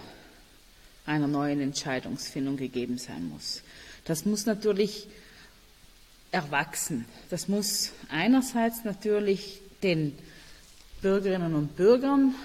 einer 1.07 1.27
neuen 1.27 1.61
Entscheidungsfindung 1.61 2.57
gegeben 2.57 2.97
sein 2.97 3.27
muss. 3.29 3.63
Das 4.05 4.25
muss 4.25 4.45
natürlich 4.45 5.07
erwachsen. 6.31 7.05
Das 7.29 7.47
muss 7.47 7.91
einerseits 8.09 8.83
natürlich 8.83 9.61
den 9.81 10.17
Bürgerinnen 11.01 11.55
und 11.55 11.75
Bürgern 11.75 12.35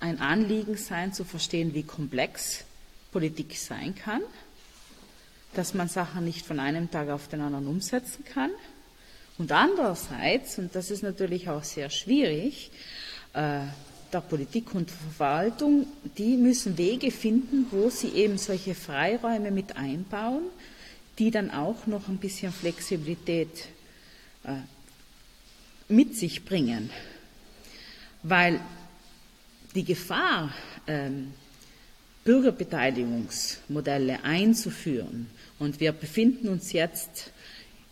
ein 0.00 0.20
Anliegen 0.20 0.76
sein, 0.76 1.12
zu 1.12 1.24
verstehen, 1.24 1.74
wie 1.74 1.82
komplex 1.82 2.64
Politik 3.12 3.56
sein 3.56 3.94
kann, 3.94 4.22
dass 5.54 5.74
man 5.74 5.88
Sachen 5.88 6.24
nicht 6.24 6.44
von 6.44 6.60
einem 6.60 6.90
Tag 6.90 7.08
auf 7.08 7.28
den 7.28 7.40
anderen 7.40 7.66
umsetzen 7.66 8.24
kann. 8.24 8.50
Und 9.38 9.52
andererseits, 9.52 10.58
und 10.58 10.74
das 10.74 10.90
ist 10.90 11.02
natürlich 11.02 11.48
auch 11.48 11.64
sehr 11.64 11.90
schwierig, 11.90 12.70
der 14.16 14.22
Politik 14.22 14.74
und 14.74 14.90
Verwaltung, 14.90 15.86
die 16.16 16.38
müssen 16.38 16.78
Wege 16.78 17.10
finden, 17.10 17.66
wo 17.70 17.90
sie 17.90 18.08
eben 18.08 18.38
solche 18.38 18.74
Freiräume 18.74 19.50
mit 19.50 19.76
einbauen, 19.76 20.44
die 21.18 21.30
dann 21.30 21.50
auch 21.50 21.86
noch 21.86 22.08
ein 22.08 22.16
bisschen 22.16 22.50
Flexibilität 22.50 23.66
äh, 24.44 24.54
mit 25.88 26.16
sich 26.16 26.46
bringen. 26.46 26.88
Weil 28.22 28.58
die 29.74 29.84
Gefahr, 29.84 30.54
ähm, 30.86 31.34
Bürgerbeteiligungsmodelle 32.24 34.24
einzuführen, 34.24 35.26
und 35.58 35.78
wir 35.78 35.92
befinden 35.92 36.48
uns 36.48 36.72
jetzt 36.72 37.32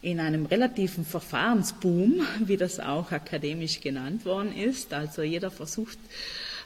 in 0.04 0.20
einem 0.20 0.44
relativen 0.44 1.06
Verfahrensboom, 1.06 2.20
wie 2.40 2.58
das 2.58 2.78
auch 2.78 3.10
akademisch 3.10 3.80
genannt 3.80 4.26
worden 4.26 4.54
ist. 4.54 4.92
Also 4.92 5.22
jeder 5.22 5.50
versucht, 5.50 5.98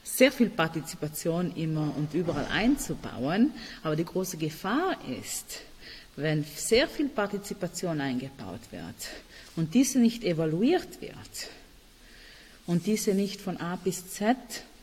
sehr 0.03 0.33
viel 0.33 0.51
Partizipation 0.51 1.55
immer 1.55 1.95
und 1.97 2.15
überall 2.15 2.47
einzubauen. 2.47 3.53
Aber 3.85 3.95
die 3.95 4.05
große 4.05 4.39
Gefahr 4.39 4.97
ist, 5.23 5.61
wenn 6.17 6.43
sehr 6.43 6.89
viel 6.89 7.09
Partizipation 7.09 8.01
eingebaut 8.01 8.61
wird 8.73 9.09
und 9.55 9.73
diese 9.73 10.01
nicht 10.01 10.25
evaluiert 10.25 11.01
wird 11.01 11.15
und 12.67 12.87
diese 12.87 13.15
nicht 13.15 13.41
von 13.41 13.57
A 13.59 13.77
bis 13.77 14.11
Z 14.11 14.37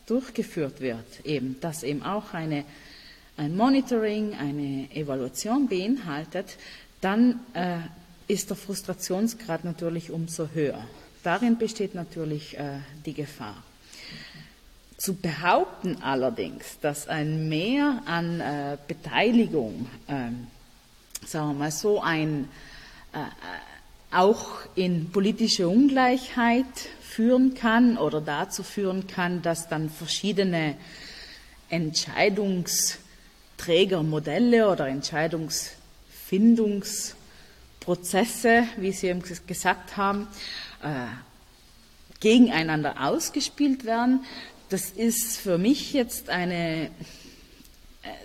durchgeführt 0.06 0.80
wird, 0.80 1.26
eben, 1.26 1.60
dass 1.60 1.84
eben 1.84 2.04
auch 2.04 2.34
eine, 2.34 2.64
ein 3.36 3.58
Monitoring, 3.58 4.34
eine 4.36 4.90
Evaluation 4.96 5.68
beinhaltet, 5.68 6.56
dann 7.02 7.42
äh, 7.54 7.80
ist 8.28 8.50
der 8.50 8.58
Frustrationsgrad 8.58 9.66
natürlich 9.66 10.12
umso 10.12 10.50
höher. 10.54 10.86
Darin 11.24 11.58
besteht 11.58 11.96
natürlich 11.96 12.58
äh, 12.58 12.80
die 13.06 13.14
Gefahr. 13.14 13.64
Zu 14.98 15.16
behaupten 15.16 16.02
allerdings, 16.02 16.80
dass 16.82 17.08
ein 17.08 17.48
Mehr 17.50 18.02
an 18.06 18.40
äh, 18.40 18.78
Beteiligung, 18.88 19.88
äh, 20.08 20.30
sagen 21.26 21.50
wir 21.50 21.54
mal 21.54 21.72
so, 21.72 22.02
ein 22.02 22.48
äh, 23.14 23.20
auch 24.12 24.60
in 24.76 25.12
politische 25.12 25.68
Ungleichheit 25.68 26.66
führen 27.02 27.56
kann 27.56 27.98
oder 27.98 28.22
dazu 28.22 28.62
führen 28.64 29.08
kann, 29.08 29.42
dass 29.42 29.68
dann 29.68 29.90
verschiedene 29.90 30.78
Entscheidungsträgermodelle 31.70 34.70
oder 34.70 34.88
Entscheidungsfindungs 34.88 37.15
Prozesse, 37.86 38.64
wie 38.78 38.92
Sie 38.92 39.08
eben 39.08 39.22
gesagt 39.46 39.96
haben, 39.96 40.28
äh, 40.82 41.06
gegeneinander 42.20 42.96
ausgespielt 43.00 43.86
werden. 43.86 44.26
Das 44.70 44.90
ist 44.90 45.38
für 45.38 45.60
mich 45.60 45.94
jetzt 45.94 46.30
eine 46.30 46.86
äh, 46.86 46.90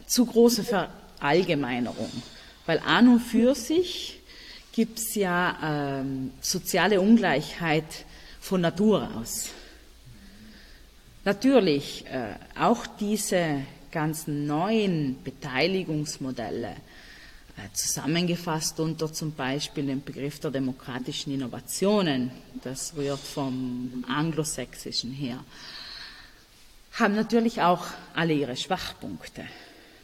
zu 0.07 0.25
große 0.25 0.65
Verallgemeinerung, 0.65 2.11
weil 2.65 2.79
an 2.87 3.09
und 3.09 3.21
für 3.21 3.55
sich 3.55 4.21
gibt 4.73 4.99
es 4.99 5.15
ja 5.15 6.01
ähm, 6.01 6.31
soziale 6.41 7.03
Ungleichheit 7.03 8.07
von 8.41 8.63
Natur 8.63 9.11
aus. 9.15 9.51
Natürlich, 11.27 12.07
äh, 12.07 12.33
auch 12.59 12.87
diese 12.87 13.61
ganzen 13.93 14.47
neuen 14.47 15.23
Beteiligungsmodelle 15.23 16.71
äh, 16.71 16.90
zusammengefasst 17.73 18.81
unter 18.81 19.13
zum 19.13 19.33
Beispiel 19.33 19.87
dem 19.87 20.03
Begriff 20.03 20.41
der 20.41 20.51
demokratischen 20.51 21.33
Innovationen, 21.33 22.31
das 22.63 22.95
rührt 22.97 23.21
vom 23.21 24.05
anglosächsischen 24.09 25.13
her, 25.13 25.45
haben 26.93 27.15
natürlich 27.15 27.63
auch 27.63 27.87
alle 28.15 28.33
ihre 28.33 28.57
Schwachpunkte. 28.57 29.45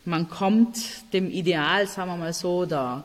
Man 0.04 0.28
kommt 0.28 0.78
dem 1.12 1.30
Ideal, 1.30 1.86
sagen 1.88 2.10
wir 2.10 2.16
mal 2.16 2.32
so, 2.32 2.64
der 2.64 3.04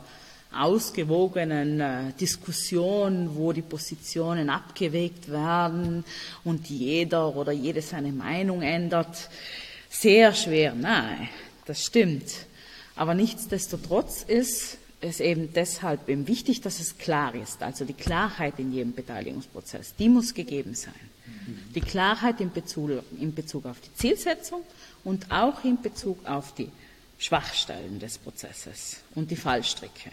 ausgewogenen 0.54 1.80
äh, 1.80 2.14
Diskussion, 2.20 3.36
wo 3.36 3.54
die 3.54 3.62
Positionen 3.62 4.50
abgewegt 4.50 5.32
werden 5.32 6.04
und 6.44 6.70
jeder 6.70 7.36
oder 7.36 7.52
jede 7.52 7.82
seine 7.82 8.12
Meinung 8.12 8.62
ändert, 8.62 9.30
sehr 9.90 10.34
schwer 10.34 10.74
nahe. 10.76 11.30
Das 11.66 11.86
stimmt. 11.86 12.26
Aber 12.96 13.14
nichtsdestotrotz 13.14 14.24
ist 14.24 14.78
es 15.02 15.20
eben 15.20 15.52
deshalb 15.54 16.08
eben 16.08 16.28
wichtig, 16.28 16.62
dass 16.62 16.80
es 16.80 16.98
klar 16.98 17.34
ist. 17.36 17.64
Also 17.64 17.86
die 17.86 17.94
Klarheit 17.94 18.60
in 18.60 18.72
jedem 18.72 18.94
Beteiligungsprozess, 18.94 19.96
die 19.98 20.10
muss 20.10 20.34
gegeben 20.34 20.76
sein. 20.76 20.94
Die 21.74 21.82
Klarheit 21.82 22.40
in 22.42 22.52
Bezug, 22.52 23.04
in 23.20 23.34
Bezug 23.34 23.66
auf 23.66 23.78
die 23.80 23.94
Zielsetzung 23.96 24.62
und 25.04 25.32
auch 25.32 25.64
in 25.64 25.82
Bezug 25.82 26.26
auf 26.28 26.54
die 26.54 26.70
Schwachstellen 27.18 28.00
des 28.00 28.18
Prozesses 28.18 28.98
und 29.16 29.32
die 29.32 29.36
Fallstricke. 29.36 30.12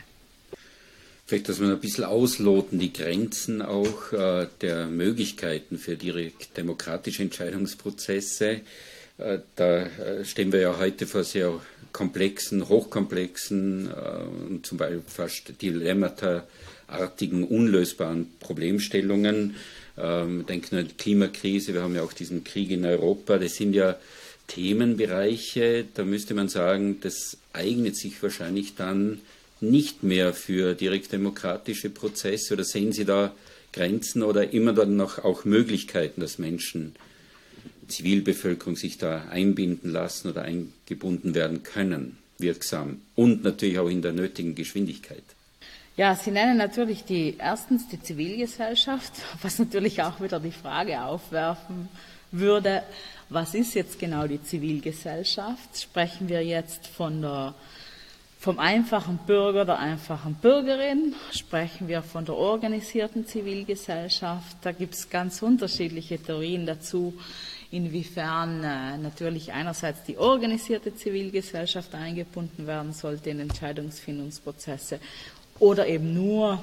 Vielleicht, 1.27 1.49
dass 1.49 1.61
wir 1.61 1.69
ein 1.69 1.81
bisschen 1.81 2.05
ausloten, 2.05 2.79
die 2.79 2.93
Grenzen 2.93 3.61
auch 3.61 4.13
äh, 4.13 4.47
der 4.63 4.87
Möglichkeiten 4.87 5.77
für 5.77 5.97
direkt 5.97 6.57
demokratische 6.57 7.23
Entscheidungsprozesse. 7.23 8.63
Äh, 9.19 9.41
da 9.57 9.83
äh, 9.83 10.25
stehen 10.25 10.53
wir 10.53 10.61
ja 10.61 10.79
heute 10.79 11.07
vor 11.07 11.25
sehr 11.25 11.61
komplexen, 11.93 12.69
hochkomplexen 12.69 13.91
äh, 13.91 14.49
und 14.49 14.67
zum 14.67 14.79
Beispiel 14.79 15.03
fast 15.07 15.61
dilemmata-artigen, 15.61 17.45
unlösbaren 17.45 18.29
Problemstellungen. 18.41 19.57
Ähm, 19.97 20.47
denken 20.47 20.77
an 20.77 20.89
die 20.89 20.95
Klimakrise, 20.95 21.75
wir 21.75 21.83
haben 21.83 21.97
ja 21.97 22.03
auch 22.03 22.13
diesen 22.13 22.45
Krieg 22.45 22.71
in 22.71 22.85
Europa. 22.85 23.39
Das 23.39 23.57
sind 23.57 23.75
ja 23.75 23.97
Themenbereiche, 24.47 25.85
da 25.93 26.05
müsste 26.05 26.35
man 26.35 26.49
sagen, 26.49 27.01
das 27.01 27.37
eignet 27.53 27.97
sich 27.97 28.23
wahrscheinlich 28.23 28.77
dann 28.77 29.21
nicht 29.61 30.05
mehr 30.05 30.33
für 30.33 30.75
direktdemokratische 30.75 31.91
Prozesse 31.91 32.55
oder 32.55 32.65
sehen 32.65 32.93
Sie 32.93 33.05
da 33.05 33.35
Grenzen 33.73 34.23
oder 34.23 34.53
immer 34.53 34.73
dann 34.73 34.97
noch 34.97 35.19
auch 35.19 35.45
Möglichkeiten, 35.45 36.21
dass 36.21 36.39
Menschen 36.39 36.95
Zivilbevölkerung 37.89 38.77
sich 38.77 38.99
da 38.99 39.25
einbinden 39.31 39.91
lassen 39.91 40.29
oder 40.29 40.43
eingebunden 40.43 41.35
werden 41.35 41.63
können, 41.63 42.19
wirksam 42.39 43.01
und 43.15 43.43
natürlich 43.43 43.79
auch 43.79 43.89
in 43.89 44.03
der 44.03 44.13
nötigen 44.13 44.55
Geschwindigkeit. 44.55 45.23
Ja, 45.97 46.15
Sie 46.15 46.31
nennen 46.31 46.57
natürlich 46.57 47.05
die 47.05 47.37
erstens 47.39 47.89
die 47.89 48.01
Zivilgesellschaft, 48.01 49.13
was 49.43 49.59
natürlich 49.59 50.03
auch 50.03 50.21
wieder 50.21 50.39
die 50.39 50.53
Frage 50.53 51.03
aufwerfen 51.03 51.89
würde, 52.31 52.83
was 53.31 53.55
ist 53.55 53.75
jetzt 53.75 53.99
genau 53.99 54.27
die 54.27 54.43
Zivilgesellschaft? 54.43 55.77
Sprechen 55.79 56.29
wir 56.29 56.45
jetzt 56.45 56.87
von 56.87 57.21
der, 57.21 57.55
vom 58.39 58.59
einfachen 58.61 59.19
Bürger, 59.27 59.65
der 59.65 59.79
einfachen 59.79 60.35
Bürgerin? 60.35 61.15
Sprechen 61.33 61.89
wir 61.89 62.03
von 62.03 62.25
der 62.25 62.37
organisierten 62.37 63.27
Zivilgesellschaft? 63.27 64.57
Da 64.63 64.73
gibt 64.73 64.95
es 64.95 65.11
ganz 65.11 65.43
unterschiedliche 65.43 66.19
Theorien 66.23 66.65
dazu 66.65 67.15
inwiefern 67.71 68.65
äh, 68.65 68.97
natürlich 68.97 69.53
einerseits 69.53 70.05
die 70.05 70.17
organisierte 70.17 70.95
Zivilgesellschaft 70.95 71.95
eingebunden 71.95 72.67
werden 72.67 72.93
sollte 72.93 73.31
in 73.31 73.41
Entscheidungsfindungsprozesse 73.41 75.01
oder 75.59 75.87
eben 75.87 76.15
nur 76.15 76.63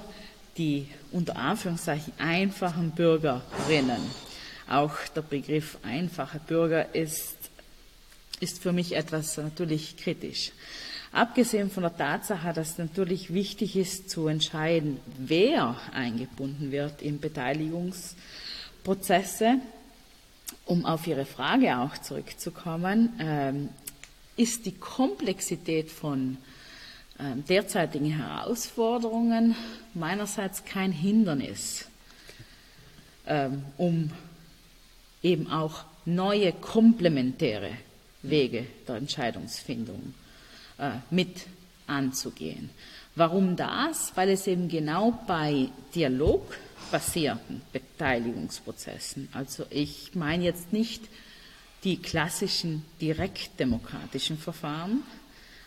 die 0.57 0.87
unter 1.11 1.35
Anführungszeichen 1.35 2.13
einfachen 2.17 2.91
Bürgerinnen. 2.91 4.01
Auch 4.67 4.95
der 5.15 5.21
Begriff 5.21 5.77
einfache 5.83 6.39
Bürger 6.39 6.95
ist, 6.95 7.35
ist 8.39 8.63
für 8.63 8.71
mich 8.71 8.95
etwas 8.95 9.37
natürlich 9.37 9.97
kritisch. 9.97 10.53
Abgesehen 11.15 11.71
von 11.71 11.83
der 11.83 11.95
Tatsache, 11.95 12.51
dass 12.51 12.77
natürlich 12.77 13.33
wichtig 13.33 13.77
ist 13.77 14.09
zu 14.09 14.27
entscheiden, 14.27 14.99
wer 15.17 15.77
eingebunden 15.93 16.73
wird 16.73 17.01
in 17.01 17.21
Beteiligungsprozesse, 17.21 19.61
Um 20.65 20.85
auf 20.85 21.07
Ihre 21.07 21.23
Frage 21.23 21.77
auch 21.77 21.97
zurückzukommen, 21.99 23.13
ähm, 23.19 23.69
ist 24.35 24.65
die 24.65 24.73
Komplexität 24.73 25.89
von 25.89 26.35
ähm, 27.17 27.45
derzeitigen 27.45 28.11
Herausforderungen 28.11 29.55
meinerseits 29.93 30.65
kein 30.65 30.91
Hindernis, 30.91 31.87
ähm, 33.25 33.63
um 33.77 34.11
eben 35.23 35.49
auch 35.49 35.85
neue 36.03 36.51
komplementäre 36.51 37.71
Wege 38.21 38.65
der 38.85 38.95
Entscheidungsfindung 38.95 40.13
äh, 40.77 40.91
mit 41.09 41.45
anzugehen. 41.87 42.69
Warum 43.15 43.55
das? 43.55 44.11
Weil 44.15 44.29
es 44.29 44.47
eben 44.47 44.67
genau 44.67 45.19
bei 45.25 45.69
dialogbasierten 45.93 47.61
Beteiligungsprozessen, 47.71 49.29
also 49.31 49.65
ich 49.69 50.15
meine 50.15 50.43
jetzt 50.43 50.73
nicht 50.73 51.03
die 51.83 52.01
klassischen 52.01 52.83
direktdemokratischen 52.99 54.37
Verfahren, 54.37 55.03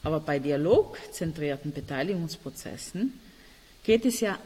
aber 0.03 0.21
bei 0.21 0.38
dialogzentrierten 0.38 1.73
Beteiligungsprozessen 1.73 3.19
geht 3.85 4.05
es 4.05 4.21
ja 4.21 4.38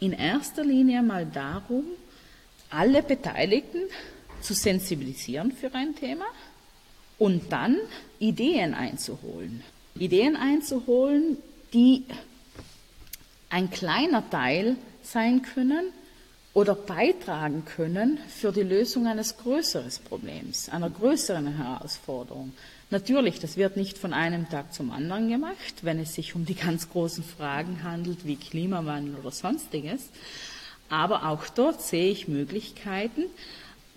in 0.00 0.12
erster 0.12 0.64
Linie 0.64 1.02
mal 1.02 1.26
darum, 1.26 1.84
alle 2.70 3.02
Beteiligten 3.02 3.82
zu 4.40 4.54
sensibilisieren 4.54 5.52
für 5.52 5.72
ein 5.74 5.94
Thema 5.94 6.26
und 7.18 7.52
dann 7.52 7.76
Ideen 8.18 8.74
einzuholen. 8.74 9.62
Ideen 9.98 10.36
einzuholen, 10.36 11.36
die 11.72 12.04
ein 13.48 13.70
kleiner 13.70 14.28
Teil 14.30 14.76
sein 15.02 15.42
können 15.42 15.92
oder 16.52 16.74
beitragen 16.74 17.64
können 17.64 18.18
für 18.28 18.52
die 18.52 18.62
Lösung 18.62 19.06
eines 19.06 19.36
größeren 19.38 19.90
Problems, 20.08 20.68
einer 20.68 20.90
größeren 20.90 21.56
Herausforderung. 21.56 22.52
Natürlich, 22.90 23.40
das 23.40 23.56
wird 23.56 23.76
nicht 23.76 23.98
von 23.98 24.12
einem 24.12 24.48
Tag 24.48 24.72
zum 24.72 24.90
anderen 24.90 25.28
gemacht, 25.28 25.82
wenn 25.82 25.98
es 25.98 26.14
sich 26.14 26.34
um 26.34 26.44
die 26.44 26.54
ganz 26.54 26.90
großen 26.90 27.24
Fragen 27.24 27.82
handelt, 27.82 28.26
wie 28.26 28.36
Klimawandel 28.36 29.16
oder 29.16 29.30
sonstiges. 29.30 30.10
Aber 30.88 31.28
auch 31.28 31.48
dort 31.48 31.82
sehe 31.82 32.10
ich 32.10 32.28
Möglichkeiten 32.28 33.24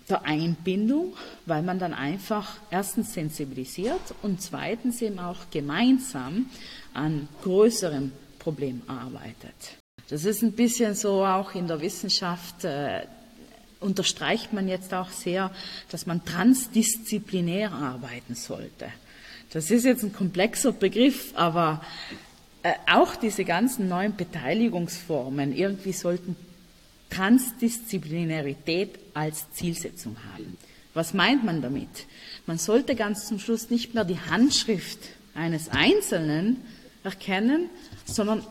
der 0.08 0.24
Einbindung, 0.24 1.14
weil 1.46 1.62
man 1.62 1.78
dann 1.78 1.94
einfach 1.94 2.56
erstens 2.70 3.14
sensibilisiert 3.14 4.00
und 4.22 4.40
zweitens 4.40 5.02
eben 5.02 5.18
auch 5.18 5.50
gemeinsam 5.50 6.46
an 6.94 7.28
größerem 7.42 8.12
Problem 8.38 8.82
arbeitet. 8.86 9.78
Das 10.08 10.24
ist 10.24 10.42
ein 10.42 10.52
bisschen 10.52 10.94
so 10.94 11.24
auch 11.24 11.54
in 11.54 11.66
der 11.66 11.80
Wissenschaft, 11.80 12.64
äh, 12.64 13.02
unterstreicht 13.80 14.52
man 14.52 14.68
jetzt 14.68 14.92
auch 14.94 15.10
sehr, 15.10 15.50
dass 15.90 16.06
man 16.06 16.24
transdisziplinär 16.24 17.72
arbeiten 17.72 18.34
sollte. 18.34 18.86
Das 19.52 19.70
ist 19.70 19.84
jetzt 19.84 20.02
ein 20.02 20.12
komplexer 20.12 20.72
Begriff, 20.72 21.32
aber 21.34 21.82
äh, 22.62 22.72
auch 22.90 23.16
diese 23.16 23.44
ganzen 23.44 23.88
neuen 23.88 24.16
Beteiligungsformen 24.16 25.54
irgendwie 25.54 25.92
sollten 25.92 26.36
Transdisziplinarität 27.10 28.98
als 29.14 29.50
Zielsetzung 29.52 30.16
haben. 30.32 30.56
Was 30.94 31.14
meint 31.14 31.44
man 31.44 31.62
damit? 31.62 31.88
Man 32.46 32.58
sollte 32.58 32.94
ganz 32.94 33.28
zum 33.28 33.38
Schluss 33.38 33.70
nicht 33.70 33.94
mehr 33.94 34.04
die 34.04 34.18
Handschrift 34.18 34.98
eines 35.34 35.68
Einzelnen 35.68 36.56
erkennen, 37.04 37.70
sondern 38.04 38.44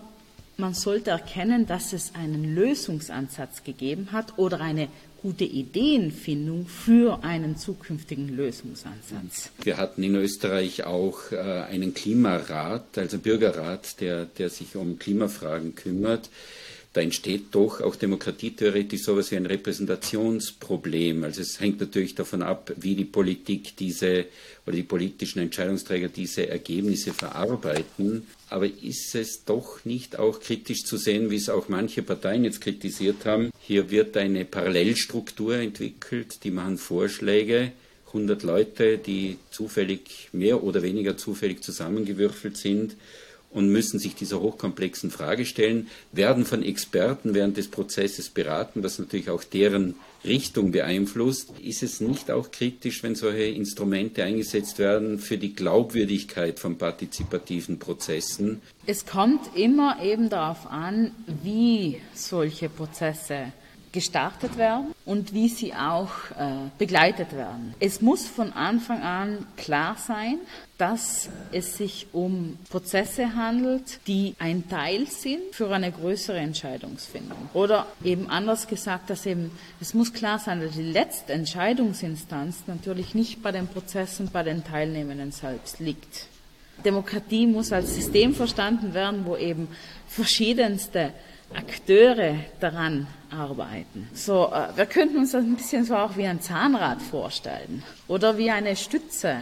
man 0.55 0.73
sollte 0.73 1.11
erkennen, 1.11 1.67
dass 1.67 1.93
es 1.93 2.15
einen 2.15 2.55
Lösungsansatz 2.55 3.63
gegeben 3.63 4.11
hat 4.11 4.37
oder 4.37 4.59
eine 4.59 4.87
gute 5.21 5.43
Ideenfindung 5.43 6.67
für 6.67 7.23
einen 7.23 7.57
zukünftigen 7.57 8.35
Lösungsansatz. 8.35 9.49
Wir 9.63 9.77
hatten 9.77 10.03
in 10.03 10.15
Österreich 10.15 10.83
auch 10.85 11.31
äh, 11.31 11.37
einen 11.37 11.93
Klimarat, 11.93 12.97
also 12.97 13.19
Bürgerrat, 13.19 13.99
der, 13.99 14.25
der 14.25 14.49
sich 14.49 14.75
um 14.75 14.99
Klimafragen 14.99 15.75
kümmert 15.75 16.29
da 16.97 17.03
entsteht 17.03 17.49
doch 17.51 17.79
auch 17.81 17.95
demokratietheoretisch 17.95 19.03
sowas 19.03 19.29
wie 19.29 19.35
ein 19.35 19.45
Repräsentationsproblem. 19.45 21.25
Also 21.25 21.41
es 21.41 21.59
hängt 21.59 21.79
natürlich 21.79 22.15
davon 22.15 22.41
ab, 22.41 22.73
wie 22.75 22.95
die 22.95 23.05
Politik 23.05 23.77
diese 23.77 24.25
oder 24.65 24.75
die 24.75 24.81
politischen 24.81 25.37
Entscheidungsträger 25.37 26.07
diese 26.07 26.47
Ergebnisse 26.49 27.13
verarbeiten. 27.13 28.25
Aber 28.49 28.65
ist 28.65 29.13
es 29.13 29.45
doch 29.45 29.85
nicht 29.85 30.17
auch 30.17 30.39
kritisch 30.39 30.85
zu 30.85 30.97
sehen, 30.97 31.29
wie 31.29 31.35
es 31.35 31.49
auch 31.49 31.69
manche 31.69 32.01
Parteien 32.01 32.45
jetzt 32.45 32.61
kritisiert 32.61 33.25
haben? 33.25 33.51
Hier 33.59 33.91
wird 33.91 34.17
eine 34.17 34.43
Parallelstruktur 34.43 35.53
entwickelt, 35.57 36.43
die 36.43 36.51
machen 36.51 36.79
Vorschläge, 36.79 37.73
100 38.07 38.41
Leute, 38.41 38.97
die 38.97 39.37
zufällig, 39.51 40.29
mehr 40.31 40.63
oder 40.63 40.81
weniger 40.81 41.15
zufällig 41.15 41.61
zusammengewürfelt 41.61 42.57
sind 42.57 42.95
und 43.51 43.69
müssen 43.69 43.99
sich 43.99 44.15
dieser 44.15 44.41
hochkomplexen 44.41 45.09
Frage 45.09 45.45
stellen, 45.45 45.87
werden 46.11 46.45
von 46.45 46.63
Experten 46.63 47.33
während 47.33 47.57
des 47.57 47.69
Prozesses 47.69 48.29
beraten, 48.29 48.83
was 48.83 48.99
natürlich 48.99 49.29
auch 49.29 49.43
deren 49.43 49.95
Richtung 50.25 50.71
beeinflusst. 50.71 51.51
Ist 51.63 51.83
es 51.83 52.01
nicht 52.01 52.29
auch 52.29 52.51
kritisch, 52.51 53.03
wenn 53.03 53.15
solche 53.15 53.43
Instrumente 53.43 54.23
eingesetzt 54.23 54.79
werden 54.79 55.19
für 55.19 55.37
die 55.37 55.53
Glaubwürdigkeit 55.53 56.59
von 56.59 56.77
partizipativen 56.77 57.79
Prozessen? 57.79 58.61
Es 58.85 59.05
kommt 59.05 59.55
immer 59.55 60.03
eben 60.03 60.29
darauf 60.29 60.67
an, 60.67 61.11
wie 61.43 61.97
solche 62.13 62.69
Prozesse 62.69 63.53
gestartet 63.91 64.57
werden 64.57 64.93
und 65.05 65.33
wie 65.33 65.49
sie 65.49 65.73
auch 65.73 66.11
äh, 66.37 66.69
begleitet 66.77 67.33
werden. 67.33 67.73
Es 67.79 68.01
muss 68.01 68.27
von 68.27 68.53
Anfang 68.53 69.01
an 69.01 69.45
klar 69.55 69.95
sein, 69.97 70.39
dass 70.77 71.29
es 71.51 71.77
sich 71.77 72.07
um 72.13 72.57
Prozesse 72.69 73.35
handelt, 73.35 73.99
die 74.07 74.35
ein 74.37 74.69
Teil 74.69 75.07
sind 75.07 75.41
für 75.53 75.73
eine 75.73 75.91
größere 75.91 76.37
Entscheidungsfindung. 76.37 77.49
Oder 77.53 77.87
eben 78.03 78.29
anders 78.29 78.67
gesagt, 78.67 79.09
dass 79.09 79.25
eben, 79.25 79.51
es 79.81 79.93
muss 79.93 80.13
klar 80.13 80.37
sein, 80.37 80.61
dass 80.61 80.73
die 80.73 80.83
letzte 80.83 81.33
Entscheidungsinstanz 81.33 82.63
natürlich 82.67 83.15
nicht 83.15 83.41
bei 83.41 83.51
den 83.51 83.67
Prozessen, 83.67 84.29
bei 84.31 84.43
den 84.43 84.63
Teilnehmenden 84.63 85.31
selbst 85.31 85.79
liegt. 85.79 86.27
Demokratie 86.85 87.47
muss 87.47 87.71
als 87.71 87.95
System 87.95 88.35
verstanden 88.35 88.93
werden, 88.93 89.25
wo 89.25 89.35
eben 89.35 89.67
verschiedenste 90.07 91.11
Akteure 91.53 92.35
daran 92.59 93.07
arbeiten. 93.29 94.09
So, 94.13 94.51
äh, 94.51 94.75
wir 94.75 94.85
könnten 94.85 95.17
uns 95.17 95.31
das 95.31 95.43
ein 95.43 95.55
bisschen 95.55 95.85
so 95.85 95.95
auch 95.95 96.17
wie 96.17 96.25
ein 96.25 96.41
Zahnrad 96.41 97.01
vorstellen 97.01 97.83
oder 98.07 98.37
wie 98.37 98.51
eine 98.51 98.75
Stütze 98.75 99.37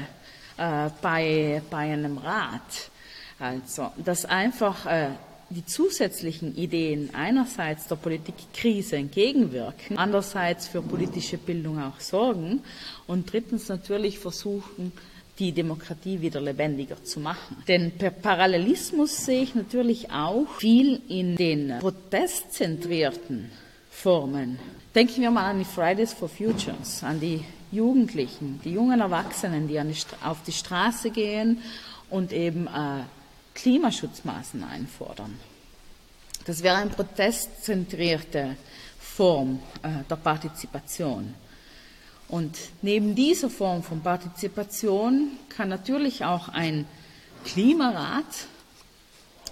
äh, 0.58 0.90
bei, 1.02 1.62
bei 1.70 1.94
einem 1.94 2.18
Rad. 2.18 2.62
Also, 3.40 3.92
dass 3.98 4.26
einfach 4.26 4.86
äh, 4.86 5.10
die 5.50 5.66
zusätzlichen 5.66 6.56
Ideen 6.56 7.10
einerseits 7.14 7.88
der 7.88 7.98
Politikkrise 7.98 8.96
entgegenwirken, 8.96 9.98
andererseits 9.98 10.68
für 10.68 10.82
politische 10.82 11.38
Bildung 11.38 11.82
auch 11.82 12.00
sorgen 12.00 12.64
und 13.08 13.32
drittens 13.32 13.68
natürlich 13.68 14.20
versuchen, 14.20 14.92
die 15.40 15.52
Demokratie 15.52 16.22
wieder 16.22 16.40
lebendiger 16.40 17.04
zu 17.04 17.20
machen. 17.20 17.58
Den 17.68 17.92
Parallelismus 18.22 19.26
sehe 19.26 19.44
ich 19.44 19.56
natürlich 19.56 20.12
auch 20.12 20.48
viel 20.60 21.02
in 21.10 21.36
den 21.36 21.80
protestzentrierten 21.80 23.52
Formen. 23.90 24.60
Denken 24.94 25.22
wir 25.22 25.32
mal 25.32 25.50
an 25.50 25.60
die 25.60 25.66
Fridays 25.66 26.14
for 26.14 26.30
Futures, 26.30 27.04
an 27.04 27.20
die 27.20 27.44
Jugendlichen, 27.72 28.62
die 28.64 28.72
jungen 28.72 29.02
Erwachsenen, 29.02 29.68
die 29.68 29.80
auf 30.24 30.38
die 30.46 30.54
Straße 30.54 31.10
gehen 31.10 31.62
und 32.10 32.32
eben 32.32 32.68
äh, 32.68 33.04
Klimaschutzmaßnahmen 33.56 34.70
einfordern. 34.70 35.38
Das 36.46 36.62
wäre 36.64 36.76
eine 36.76 36.92
protestzentrierte 36.92 38.56
Form 39.00 39.60
äh, 39.82 40.04
der 40.10 40.16
Partizipation. 40.16 41.34
Und 42.28 42.58
neben 42.82 43.16
dieser 43.16 43.50
Form 43.50 43.84
von 43.84 44.02
Partizipation 44.02 45.32
kann 45.50 45.70
natürlich 45.70 46.26
auch 46.26 46.50
ein 46.50 46.86
Klimarat 47.44 48.48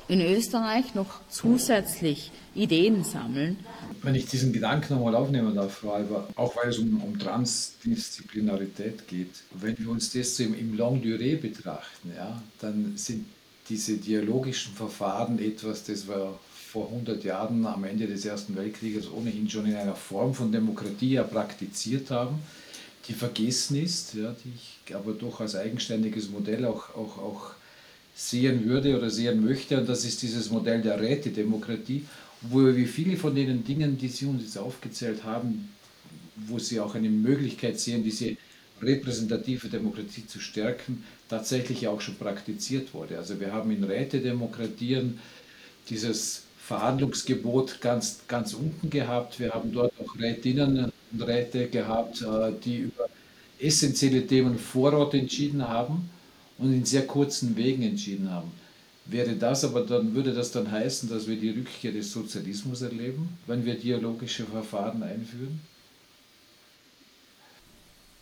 in 0.08 0.22
Österreich 0.22 0.96
noch 0.96 1.22
zusätzlich 1.30 2.32
Ideen 2.56 3.04
sammeln. 3.04 3.58
Wenn 4.02 4.16
ich 4.16 4.26
diesen 4.26 4.52
Gedanken 4.52 4.96
nochmal 4.96 5.16
aufnehmen 5.16 5.56
darf, 5.56 5.76
Frau 5.76 5.94
Alber, 5.94 6.28
auch 6.36 6.56
weil 6.56 6.70
es 6.70 6.80
um, 6.80 7.02
um 7.02 7.18
Transdisziplinarität 7.18 9.08
geht, 9.08 9.30
wenn 9.52 9.78
wir 9.80 9.90
uns 9.90 10.12
das 10.12 10.40
im, 10.40 10.58
im 10.58 10.76
Long 10.76 11.02
Durée 11.02 11.38
betrachten, 11.38 12.12
ja, 12.16 12.42
dann 12.60 12.94
sind 12.98 13.26
diese 13.70 13.98
dialogischen 13.98 14.74
Verfahren 14.74 15.40
etwas, 15.40 15.86
das 15.86 16.08
wir 16.08 16.38
vor 16.54 16.88
100 16.88 17.24
Jahren 17.24 17.66
am 17.66 17.84
Ende 17.84 18.08
des 18.08 18.26
Ersten 18.26 18.56
Weltkrieges 18.56 19.10
ohnehin 19.10 19.50
schon 19.50 19.68
in 19.68 19.76
einer 19.76 19.96
Form 19.96 20.34
von 20.34 20.52
Demokratie 20.52 21.14
ja 21.14 21.24
praktiziert 21.24 22.12
haben 22.12 22.42
die 23.08 23.13
vergessen 23.13 23.82
ist, 23.84 24.13
ja, 24.13 24.36
die 24.44 24.52
ich 24.56 24.96
aber 24.96 25.13
doch 25.13 25.42
als 25.42 25.56
eigenständiges 25.56 26.30
Modell 26.30 26.66
auch, 26.66 26.96
auch, 26.96 27.18
auch 27.18 27.52
sehen 28.16 28.66
würde 28.66 28.98
oder 28.98 29.10
sehen 29.10 29.44
möchte. 29.44 29.78
Und 29.78 29.89
das 29.89 30.06
ist 30.06 30.22
dieses 30.22 30.50
Modell 30.50 30.82
der 30.82 31.00
Rätedemokratie, 31.00 32.06
wo 32.42 32.66
wir 32.66 32.88
viele 32.88 33.18
von 33.18 33.36
den 33.36 33.63
Dingen, 33.63 33.98
die 33.98 34.08
Sie 34.08 34.26
uns 34.26 34.44
jetzt 34.44 34.58
aufgezählt 34.58 35.24
haben, 35.24 35.70
wo 36.48 36.60
Sie 36.60 36.80
auch 36.80 36.96
eine 36.96 37.10
Möglichkeit 37.10 37.80
sehen, 37.80 38.04
diese 38.04 38.38
repräsentative 38.82 39.70
Demokratie 39.70 40.26
zu 40.28 40.39
stärken, 40.39 41.04
tatsächlich 41.30 41.88
auch 41.88 42.02
schon 42.02 42.16
praktiziert 42.16 42.94
wurde. 42.94 43.18
Also 43.18 43.39
wir 43.39 43.52
haben 43.52 43.72
in 43.72 43.84
Rätedemokratien 43.84 45.20
dieses 45.89 46.44
Verhandlungsgebot 46.60 47.82
ganz, 47.82 48.20
ganz 48.28 48.54
unten 48.54 48.89
gehabt. 48.89 49.39
Wir 49.39 49.52
haben 49.52 49.74
dort 49.74 49.94
auch 50.00 50.18
Rätinnen 50.18 50.93
Räte 51.19 51.67
gehabt, 51.67 52.21
äh, 52.21 52.52
die 52.63 52.78
über 52.78 53.08
essentielle 53.60 54.26
Themen 54.26 54.58
vor 54.58 54.93
Ort 54.93 55.13
entschieden 55.13 55.67
haben 55.67 56.10
und 56.58 56.73
in 56.73 56.86
sehr 56.86 57.08
kurzen 57.08 57.56
Wegen 57.56 57.84
entschieden 57.84 58.30
haben. 58.30 58.52
Wäre 59.06 59.36
das 59.36 59.65
aber 59.65 59.82
dann, 59.82 60.15
würde 60.15 60.34
das 60.34 60.52
dann 60.52 60.71
heißen, 60.71 61.10
dass 61.10 61.28
wir 61.28 61.36
die 61.36 61.49
Rückkehr 61.49 61.91
des 61.91 62.12
Sozialismus 62.12 62.82
erleben, 62.82 63.38
wenn 63.47 63.65
wir 63.65 63.76
dialogische 63.76 64.45
Verfahren 64.45 65.04
einführen? 65.04 65.60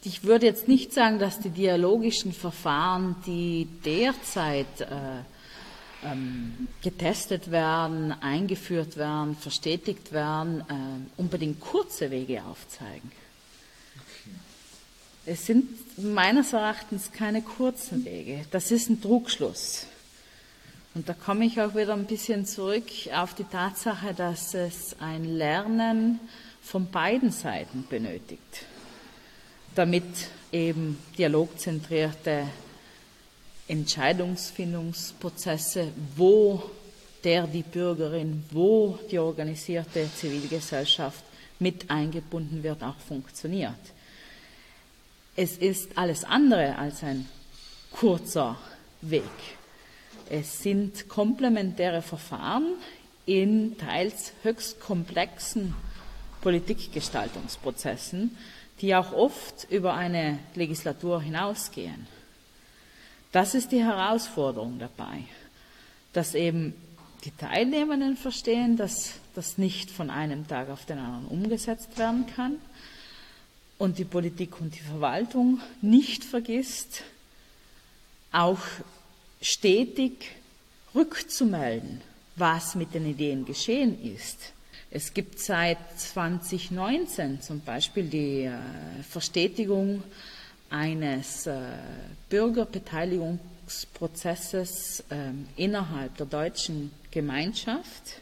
Ich 0.03 0.23
würde 0.23 0.47
jetzt 0.47 0.67
nicht 0.67 0.93
sagen, 0.93 1.19
dass 1.19 1.39
die 1.39 1.51
dialogischen 1.51 2.33
Verfahren, 2.33 3.15
die 3.27 3.67
derzeit 3.85 4.81
äh, 4.81 5.21
ähm, 6.03 6.67
getestet 6.81 7.51
werden, 7.51 8.11
eingeführt 8.21 8.97
werden, 8.97 9.35
verstetigt 9.35 10.11
werden, 10.11 10.61
äh, 10.61 11.21
unbedingt 11.21 11.59
kurze 11.59 12.11
Wege 12.11 12.43
aufzeigen. 12.43 13.11
Es 15.25 15.45
sind 15.45 15.67
meines 15.99 16.53
Erachtens 16.53 17.11
keine 17.11 17.43
kurzen 17.43 18.05
Wege. 18.05 18.45
Das 18.49 18.71
ist 18.71 18.89
ein 18.89 19.01
Trugschluss. 19.01 19.85
Und 20.93 21.07
da 21.07 21.13
komme 21.13 21.45
ich 21.45 21.61
auch 21.61 21.75
wieder 21.75 21.93
ein 21.93 22.05
bisschen 22.05 22.45
zurück 22.45 22.85
auf 23.13 23.33
die 23.35 23.43
Tatsache, 23.43 24.13
dass 24.13 24.53
es 24.53 24.95
ein 24.99 25.23
Lernen 25.23 26.19
von 26.61 26.89
beiden 26.89 27.31
Seiten 27.31 27.85
benötigt, 27.89 28.65
damit 29.75 30.03
eben 30.51 30.97
dialogzentrierte 31.17 32.47
Entscheidungsfindungsprozesse, 33.71 35.87
wo 36.17 36.61
der 37.23 37.47
die 37.47 37.63
Bürgerin, 37.63 38.43
wo 38.51 38.99
die 39.09 39.17
organisierte 39.17 40.09
Zivilgesellschaft 40.13 41.23
mit 41.59 41.89
eingebunden 41.89 42.61
wird, 42.63 42.83
auch 42.83 42.97
funktioniert. 42.97 43.79
Es 45.37 45.57
ist 45.57 45.97
alles 45.97 46.25
andere 46.25 46.77
als 46.77 47.01
ein 47.03 47.29
kurzer 47.91 48.57
Weg. 48.99 49.23
Es 50.29 50.61
sind 50.61 51.07
komplementäre 51.07 52.01
Verfahren 52.01 52.73
in 53.25 53.77
teils 53.77 54.33
höchst 54.43 54.81
komplexen 54.81 55.73
Politikgestaltungsprozessen, 56.41 58.35
die 58.81 58.93
auch 58.95 59.13
oft 59.13 59.65
über 59.69 59.93
eine 59.93 60.39
Legislatur 60.55 61.21
hinausgehen. 61.21 62.05
Das 63.31 63.55
ist 63.55 63.71
die 63.71 63.83
Herausforderung 63.83 64.77
dabei, 64.79 65.23
dass 66.13 66.35
eben 66.35 66.73
die 67.23 67.31
Teilnehmenden 67.31 68.17
verstehen, 68.17 68.77
dass 68.77 69.13
das 69.35 69.57
nicht 69.57 69.91
von 69.91 70.09
einem 70.09 70.47
Tag 70.47 70.69
auf 70.69 70.85
den 70.85 70.97
anderen 70.97 71.27
umgesetzt 71.27 71.97
werden 71.97 72.25
kann 72.35 72.57
und 73.77 73.97
die 73.97 74.05
Politik 74.05 74.59
und 74.59 74.75
die 74.75 74.79
Verwaltung 74.79 75.61
nicht 75.81 76.23
vergisst, 76.23 77.03
auch 78.31 78.59
stetig 79.41 80.31
rückzumelden, 80.93 82.01
was 82.35 82.75
mit 82.75 82.93
den 82.93 83.05
Ideen 83.05 83.45
geschehen 83.45 84.03
ist. 84.03 84.53
Es 84.89 85.13
gibt 85.13 85.39
seit 85.39 85.77
2019 85.97 87.41
zum 87.41 87.61
Beispiel 87.61 88.09
die 88.09 88.43
äh, 88.43 88.57
Verstetigung 89.09 90.03
eines 90.71 91.45
äh, 91.45 91.59
Bürgerbeteiligungsprozesses 92.29 95.03
äh, 95.09 95.31
innerhalb 95.57 96.17
der 96.17 96.25
deutschen 96.25 96.91
Gemeinschaft 97.11 98.21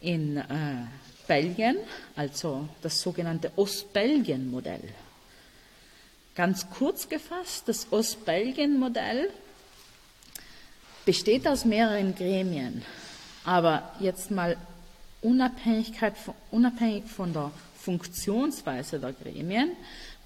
in 0.00 0.38
äh, 0.38 0.42
Belgien, 1.28 1.76
also 2.14 2.68
das 2.82 3.00
sogenannte 3.00 3.52
Ostbelgien-Modell. 3.56 4.82
Ganz 6.34 6.68
kurz 6.70 7.08
gefasst, 7.08 7.68
das 7.68 7.92
Ostbelgien-Modell 7.92 9.30
besteht 11.04 11.46
aus 11.46 11.64
mehreren 11.64 12.14
Gremien, 12.14 12.82
aber 13.44 13.92
jetzt 14.00 14.30
mal 14.30 14.56
unabhängig 15.22 15.92
von 17.06 17.32
der 17.32 17.50
Funktionsweise 17.78 18.98
der 18.98 19.12
Gremien, 19.12 19.70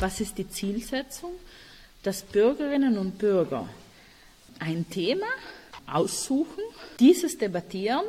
was 0.00 0.20
ist 0.20 0.38
die 0.38 0.48
Zielsetzung? 0.48 1.32
Dass 2.02 2.22
Bürgerinnen 2.22 2.96
und 2.96 3.18
Bürger 3.18 3.68
ein 4.58 4.88
Thema 4.88 5.26
aussuchen, 5.86 6.62
dieses 6.98 7.36
debattieren 7.36 8.04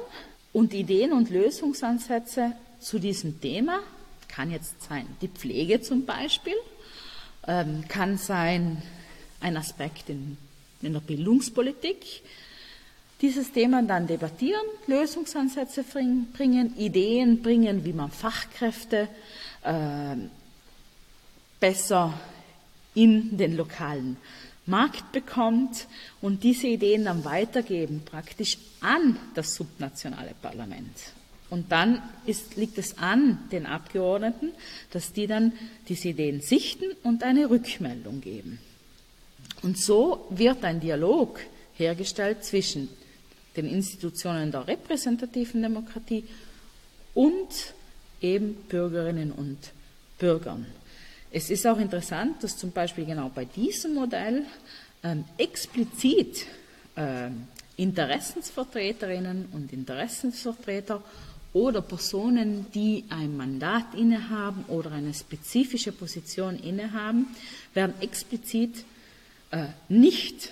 und 0.53 0.73
Ideen 0.73 1.13
und 1.13 1.29
Lösungsansätze 1.29 2.53
zu 2.79 2.99
diesem 2.99 3.41
Thema, 3.41 3.79
kann 4.27 4.51
jetzt 4.51 4.81
sein 4.83 5.05
die 5.21 5.27
Pflege 5.27 5.81
zum 5.81 6.05
Beispiel, 6.05 6.55
ähm, 7.47 7.85
kann 7.87 8.17
sein 8.17 8.81
ein 9.41 9.57
Aspekt 9.57 10.09
in, 10.09 10.37
in 10.81 10.93
der 10.93 10.99
Bildungspolitik, 11.01 12.21
dieses 13.21 13.51
Thema 13.51 13.83
dann 13.83 14.07
debattieren, 14.07 14.65
Lösungsansätze 14.87 15.83
bringen, 15.83 16.75
Ideen 16.77 17.41
bringen, 17.41 17.85
wie 17.85 17.93
man 17.93 18.09
Fachkräfte 18.09 19.07
äh, 19.63 20.15
besser 21.61 22.19
in 22.93 23.37
den 23.37 23.55
lokalen 23.55 24.17
Markt 24.65 25.13
bekommt 25.13 25.87
und 26.21 26.43
diese 26.43 26.67
Ideen 26.67 27.05
dann 27.05 27.23
weitergeben, 27.23 28.01
praktisch 28.03 28.57
an 28.81 29.17
das 29.33 29.55
subnationale 29.55 30.33
Parlament. 30.41 30.97
Und 31.49 31.71
dann 31.71 32.01
ist, 32.25 32.55
liegt 32.55 32.77
es 32.77 32.97
an 32.97 33.39
den 33.51 33.65
Abgeordneten, 33.65 34.51
dass 34.91 35.13
die 35.13 35.27
dann 35.27 35.53
diese 35.87 36.09
Ideen 36.09 36.41
sichten 36.41 36.85
und 37.03 37.23
eine 37.23 37.49
Rückmeldung 37.49 38.21
geben. 38.21 38.59
Und 39.61 39.77
so 39.77 40.25
wird 40.29 40.63
ein 40.63 40.79
Dialog 40.79 41.39
hergestellt 41.75 42.43
zwischen 42.43 42.89
den 43.57 43.67
Institutionen 43.67 44.51
der 44.51 44.67
repräsentativen 44.67 45.61
Demokratie 45.61 46.23
und 47.13 47.73
eben 48.21 48.55
Bürgerinnen 48.69 49.31
und 49.31 49.57
Bürgern. 50.17 50.65
Es 51.33 51.49
ist 51.49 51.65
auch 51.65 51.79
interessant, 51.79 52.43
dass 52.43 52.57
zum 52.57 52.71
Beispiel 52.71 53.05
genau 53.05 53.31
bei 53.33 53.45
diesem 53.45 53.93
Modell 53.93 54.43
ähm, 55.01 55.23
explizit 55.37 56.45
ähm, 56.97 57.47
Interessensvertreterinnen 57.77 59.47
und 59.53 59.71
Interessensvertreter 59.71 61.01
oder 61.53 61.81
Personen, 61.81 62.65
die 62.73 63.05
ein 63.09 63.37
Mandat 63.37 63.95
innehaben 63.95 64.65
oder 64.67 64.91
eine 64.91 65.13
spezifische 65.13 65.93
Position 65.93 66.59
innehaben, 66.59 67.27
werden 67.73 67.93
explizit 68.01 68.83
äh, 69.51 69.67
nicht 69.87 70.49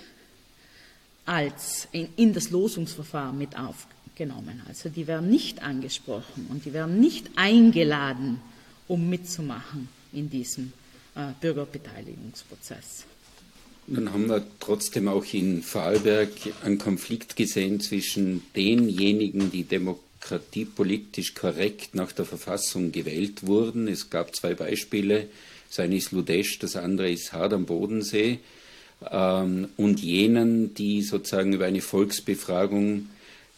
als 1.26 1.88
in, 1.92 2.08
in, 2.16 2.32
das 2.32 2.50
Losungsverfahren 2.50 3.36
mit 3.36 3.50
aufgenommen. 3.54 4.62
Also 4.66 4.88
die 4.88 5.06
werden 5.06 5.28
nicht 5.28 5.62
angesprochen 5.62 6.46
und 6.48 6.64
die 6.64 6.72
werden 6.72 7.00
nicht 7.00 7.30
eingeladen, 7.36 8.40
um 8.88 9.10
mitzumachen 9.10 9.99
in 10.12 10.30
diesem 10.30 10.72
äh, 11.14 11.32
Bürgerbeteiligungsprozess. 11.40 13.04
Nun 13.86 14.12
haben 14.12 14.28
wir 14.28 14.46
trotzdem 14.60 15.08
auch 15.08 15.24
in 15.32 15.62
Vorarlberg 15.62 16.28
einen 16.64 16.78
Konflikt 16.78 17.34
gesehen 17.34 17.80
zwischen 17.80 18.42
denjenigen, 18.54 19.50
die 19.50 19.64
demokratiepolitisch 19.64 21.34
korrekt 21.34 21.94
nach 21.94 22.12
der 22.12 22.24
Verfassung 22.24 22.92
gewählt 22.92 23.46
wurden. 23.46 23.88
Es 23.88 24.10
gab 24.10 24.36
zwei 24.36 24.54
Beispiele. 24.54 25.28
Das 25.68 25.80
eine 25.80 25.96
ist 25.96 26.12
Ludesch, 26.12 26.58
das 26.60 26.76
andere 26.76 27.10
ist 27.10 27.32
Hard 27.32 27.52
am 27.52 27.66
Bodensee. 27.66 28.38
Ähm, 29.10 29.68
und 29.76 30.00
jenen, 30.00 30.74
die 30.74 31.02
sozusagen 31.02 31.52
über 31.52 31.64
eine 31.64 31.80
Volksbefragung 31.80 33.08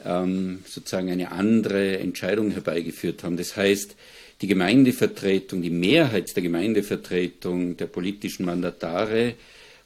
ähm, 0.05 0.61
sozusagen 0.67 1.11
eine 1.11 1.33
andere 1.33 1.99
Entscheidung 1.99 2.51
herbeigeführt 2.51 3.23
haben. 3.25 3.37
Das 3.37 3.57
heißt, 3.57 3.97
die 4.43 4.49
Gemeindevertretung, 4.49 5.63
die 5.63 5.71
Mehrheit 5.71 6.35
der 6.35 6.43
Gemeindevertretung 6.43 7.77
der 7.77 7.87
politischen 7.87 8.45
Mandatare 8.45 9.35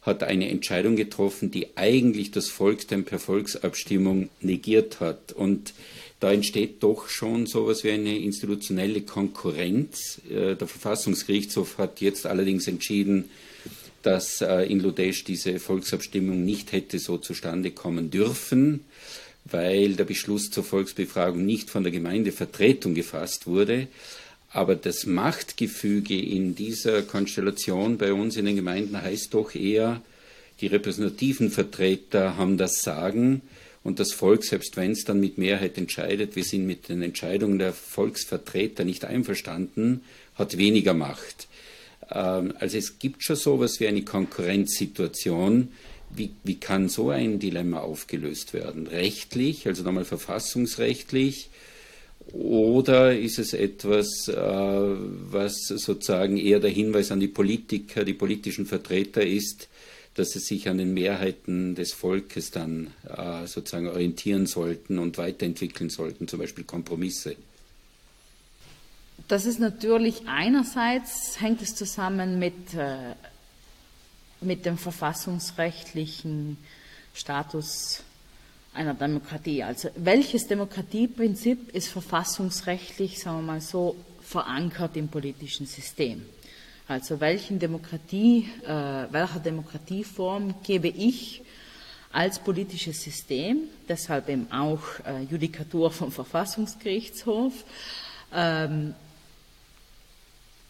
hat 0.00 0.22
eine 0.22 0.48
Entscheidung 0.48 0.96
getroffen, 0.96 1.50
die 1.50 1.76
eigentlich 1.76 2.30
das 2.30 2.48
Volk 2.48 2.88
dann 2.88 3.04
per 3.04 3.18
Volksabstimmung 3.18 4.30
negiert 4.40 5.00
hat. 5.00 5.32
Und 5.32 5.74
da 6.20 6.32
entsteht 6.32 6.82
doch 6.82 7.08
schon 7.08 7.46
so 7.46 7.64
etwas 7.64 7.84
wie 7.84 7.90
eine 7.90 8.16
institutionelle 8.16 9.02
Konkurrenz. 9.02 10.22
Äh, 10.30 10.54
der 10.54 10.68
Verfassungsgerichtshof 10.68 11.76
hat 11.76 12.00
jetzt 12.00 12.24
allerdings 12.24 12.66
entschieden, 12.66 13.28
dass 14.02 14.40
äh, 14.40 14.62
in 14.62 14.80
Ludesch 14.80 15.24
diese 15.24 15.58
Volksabstimmung 15.58 16.44
nicht 16.44 16.72
hätte 16.72 16.98
so 16.98 17.18
zustande 17.18 17.72
kommen 17.72 18.10
dürfen, 18.10 18.84
weil 19.44 19.94
der 19.94 20.04
Beschluss 20.04 20.50
zur 20.50 20.64
Volksbefragung 20.64 21.44
nicht 21.44 21.68
von 21.68 21.82
der 21.82 21.92
Gemeindevertretung 21.92 22.94
gefasst 22.94 23.46
wurde. 23.46 23.88
Aber 24.56 24.74
das 24.74 25.04
Machtgefüge 25.04 26.18
in 26.18 26.54
dieser 26.54 27.02
Konstellation 27.02 27.98
bei 27.98 28.14
uns 28.14 28.38
in 28.38 28.46
den 28.46 28.56
Gemeinden 28.56 29.02
heißt 29.02 29.34
doch 29.34 29.54
eher, 29.54 30.00
die 30.62 30.66
repräsentativen 30.66 31.50
Vertreter 31.50 32.38
haben 32.38 32.56
das 32.56 32.80
Sagen 32.80 33.42
und 33.84 34.00
das 34.00 34.14
Volk, 34.14 34.44
selbst 34.44 34.78
wenn 34.78 34.92
es 34.92 35.04
dann 35.04 35.20
mit 35.20 35.36
Mehrheit 35.36 35.76
entscheidet, 35.76 36.36
wir 36.36 36.44
sind 36.44 36.66
mit 36.66 36.88
den 36.88 37.02
Entscheidungen 37.02 37.58
der 37.58 37.74
Volksvertreter 37.74 38.84
nicht 38.84 39.04
einverstanden, 39.04 40.00
hat 40.36 40.56
weniger 40.56 40.94
Macht. 40.94 41.48
Ähm, 42.10 42.54
also 42.58 42.78
es 42.78 42.98
gibt 42.98 43.24
schon 43.24 43.36
so 43.36 43.56
etwas 43.56 43.78
wie 43.78 43.88
eine 43.88 44.04
Konkurrenzsituation. 44.04 45.68
Wie, 46.14 46.30
wie 46.44 46.58
kann 46.58 46.88
so 46.88 47.10
ein 47.10 47.40
Dilemma 47.40 47.80
aufgelöst 47.80 48.54
werden? 48.54 48.86
Rechtlich, 48.86 49.66
also 49.66 49.82
nochmal 49.82 50.06
verfassungsrechtlich, 50.06 51.50
oder 52.32 53.16
ist 53.16 53.38
es 53.38 53.52
etwas, 53.52 54.28
äh, 54.28 54.34
was 54.34 55.66
sozusagen 55.68 56.36
eher 56.36 56.60
der 56.60 56.70
Hinweis 56.70 57.10
an 57.12 57.20
die 57.20 57.28
Politiker, 57.28 58.04
die 58.04 58.14
politischen 58.14 58.66
Vertreter 58.66 59.24
ist, 59.24 59.68
dass 60.14 60.30
sie 60.30 60.40
sich 60.40 60.68
an 60.68 60.78
den 60.78 60.94
Mehrheiten 60.94 61.74
des 61.74 61.92
Volkes 61.92 62.50
dann 62.50 62.92
äh, 63.06 63.46
sozusagen 63.46 63.88
orientieren 63.88 64.46
sollten 64.46 64.98
und 64.98 65.18
weiterentwickeln 65.18 65.90
sollten, 65.90 66.26
zum 66.26 66.40
Beispiel 66.40 66.64
Kompromisse? 66.64 67.36
Das 69.28 69.44
ist 69.44 69.60
natürlich 69.60 70.22
einerseits 70.26 71.40
hängt 71.40 71.60
es 71.62 71.74
zusammen 71.74 72.38
mit, 72.38 72.74
äh, 72.74 73.14
mit 74.40 74.64
dem 74.64 74.78
verfassungsrechtlichen 74.78 76.56
Status 77.12 78.02
einer 78.76 78.94
Demokratie. 78.94 79.62
Also 79.62 79.88
welches 79.96 80.46
Demokratieprinzip 80.46 81.74
ist 81.74 81.88
verfassungsrechtlich, 81.88 83.18
sagen 83.18 83.38
wir 83.38 83.54
mal 83.54 83.60
so, 83.60 83.96
verankert 84.20 84.96
im 84.96 85.08
politischen 85.08 85.66
System? 85.66 86.24
Also 86.88 87.18
welchen 87.18 87.58
Demokratie, 87.58 88.48
äh, 88.64 88.68
welcher 89.10 89.40
Demokratieform 89.40 90.54
gebe 90.62 90.88
ich 90.88 91.42
als 92.12 92.38
politisches 92.38 93.02
System, 93.02 93.62
deshalb 93.88 94.28
eben 94.28 94.50
auch 94.52 94.82
äh, 95.04 95.22
Judikatur 95.28 95.90
vom 95.90 96.12
Verfassungsgerichtshof, 96.12 97.52
ähm, 98.32 98.94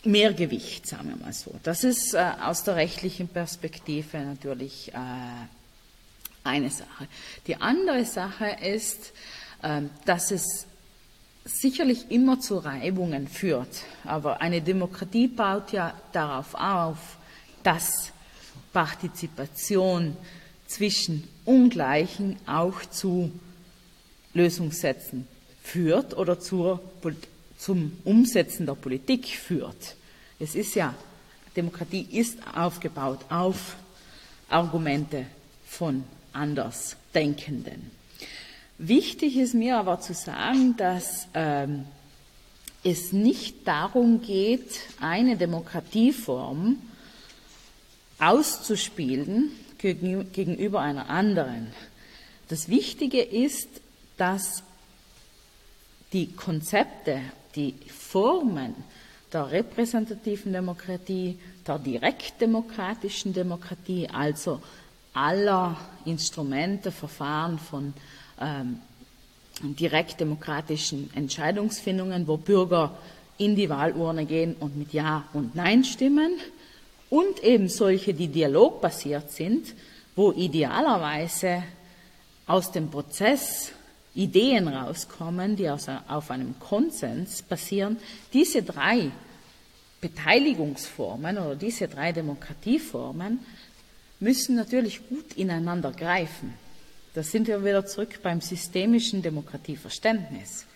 mehr 0.05 0.33
Gewicht, 0.33 0.87
sagen 0.87 1.11
wir 1.11 1.16
mal 1.16 1.33
so. 1.33 1.53
Das 1.62 1.85
ist 1.85 2.14
äh, 2.14 2.33
aus 2.42 2.64
der 2.64 2.77
rechtlichen 2.77 3.29
Perspektive 3.29 4.19
natürlich 4.19 4.92
äh, 4.95 4.97
eine 6.46 6.70
Sache. 6.70 7.09
Die 7.46 7.56
andere 7.56 8.04
Sache 8.04 8.56
ist, 8.62 9.12
äh, 9.62 9.82
dass 10.04 10.30
es 10.30 10.66
sicherlich 11.44 12.11
immer 12.11 12.40
zu 12.40 12.59
Reibungen 12.59 13.28
führt. 13.28 13.82
Aber 14.04 14.40
eine 14.40 14.61
Demokratie 14.61 15.28
baut 15.28 15.72
ja 15.72 15.94
darauf 16.12 16.54
auf, 16.54 17.18
dass 17.62 18.12
Partizipation 18.72 20.16
zwischen 20.66 21.26
Ungleichen 21.44 22.37
auch 22.46 22.85
zu 22.90 23.30
Lösungssätzen 24.35 25.26
führt 25.62 26.16
oder 26.16 26.38
zur, 26.40 26.80
zum 27.56 27.92
Umsetzen 28.04 28.66
der 28.66 28.74
Politik 28.74 29.26
führt. 29.26 29.96
Es 30.38 30.54
ist 30.54 30.74
ja, 30.74 30.94
Demokratie 31.56 32.06
ist 32.11 32.38
aufgebaut 32.54 33.20
auf 33.30 33.76
Argumente 34.48 35.26
von 35.66 36.04
Andersdenkenden. 36.37 37.90
Wichtig 38.79 39.37
ist 39.37 39.55
mir 39.55 39.79
aber 39.79 40.01
zu 40.01 40.14
sagen, 40.14 40.77
dass 40.77 41.29
ähm, 41.35 41.87
es 42.85 43.12
nicht 43.12 43.66
darum 43.66 44.22
geht, 44.22 44.81
eine 45.01 45.37
Demokratieform 45.37 46.79
auszuspielen 48.18 49.51
gegenüber 49.79 50.81
einer 50.81 51.09
anderen. 51.11 51.68
Das 52.49 52.68
Wichtige 52.68 53.22
ist, 53.22 53.68
dass 54.16 54.62
die 56.12 56.33
Konzepte, 56.33 57.20
die 57.55 57.75
Formen 57.88 58.75
der 59.33 59.51
repräsentativen 59.51 60.53
Demokratie, 60.53 61.38
der 61.66 61.79
direktdemokratischen 61.79 63.33
Demokratie, 63.33 64.09
also 64.09 64.62
aller 65.16 65.76
Instrumente, 66.05 66.92
Verfahren 66.92 67.59
von 67.59 67.94
ähm, 68.40 68.81
direktdemokratischen 69.62 71.11
Entscheidungsfindungen, 71.14 72.29
wo 72.29 72.37
Bürger 72.37 72.96
in 73.38 73.57
die 73.57 73.68
Wahlurne 73.68 74.26
gehen 74.26 74.55
und 74.61 74.76
mit 74.76 74.92
Ja 74.92 75.24
und 75.33 75.55
Nein 75.55 75.85
stimmen 75.85 76.33
und 77.11 77.42
eben 77.42 77.68
solche, 77.68 78.14
die 78.14 78.29
dialogbasiert 78.29 79.31
sind, 79.31 79.74
wo 80.14 80.33
idealerweise 80.33 81.62
aus 82.46 82.72
dem 82.72 82.90
Prozess 82.90 83.72
Ideen 84.14 84.68
rauskommen, 84.68 85.57
die 85.57 85.68
aus, 85.68 85.87
auf 86.09 86.31
einem 86.31 86.59
Konsens 86.59 87.42
basieren. 87.42 87.98
Diese 88.33 88.62
drei 88.62 89.11
Beteiligungsformen 90.00 91.38
oder 91.38 91.55
diese 91.55 91.88
drei 91.88 92.12
Demokratieformen 92.12 93.40
müssen 94.20 94.57
natürlich 94.57 95.09
gut 95.09 95.35
ineinander 95.35 95.92
greifen. 95.92 96.55
Da 97.14 97.22
sind 97.22 97.48
wir 97.48 97.64
wieder 97.64 97.87
zurück 97.87 98.20
beim 98.22 98.40
systemischen 98.40 99.22
Demokratieverständnis. 99.22 100.66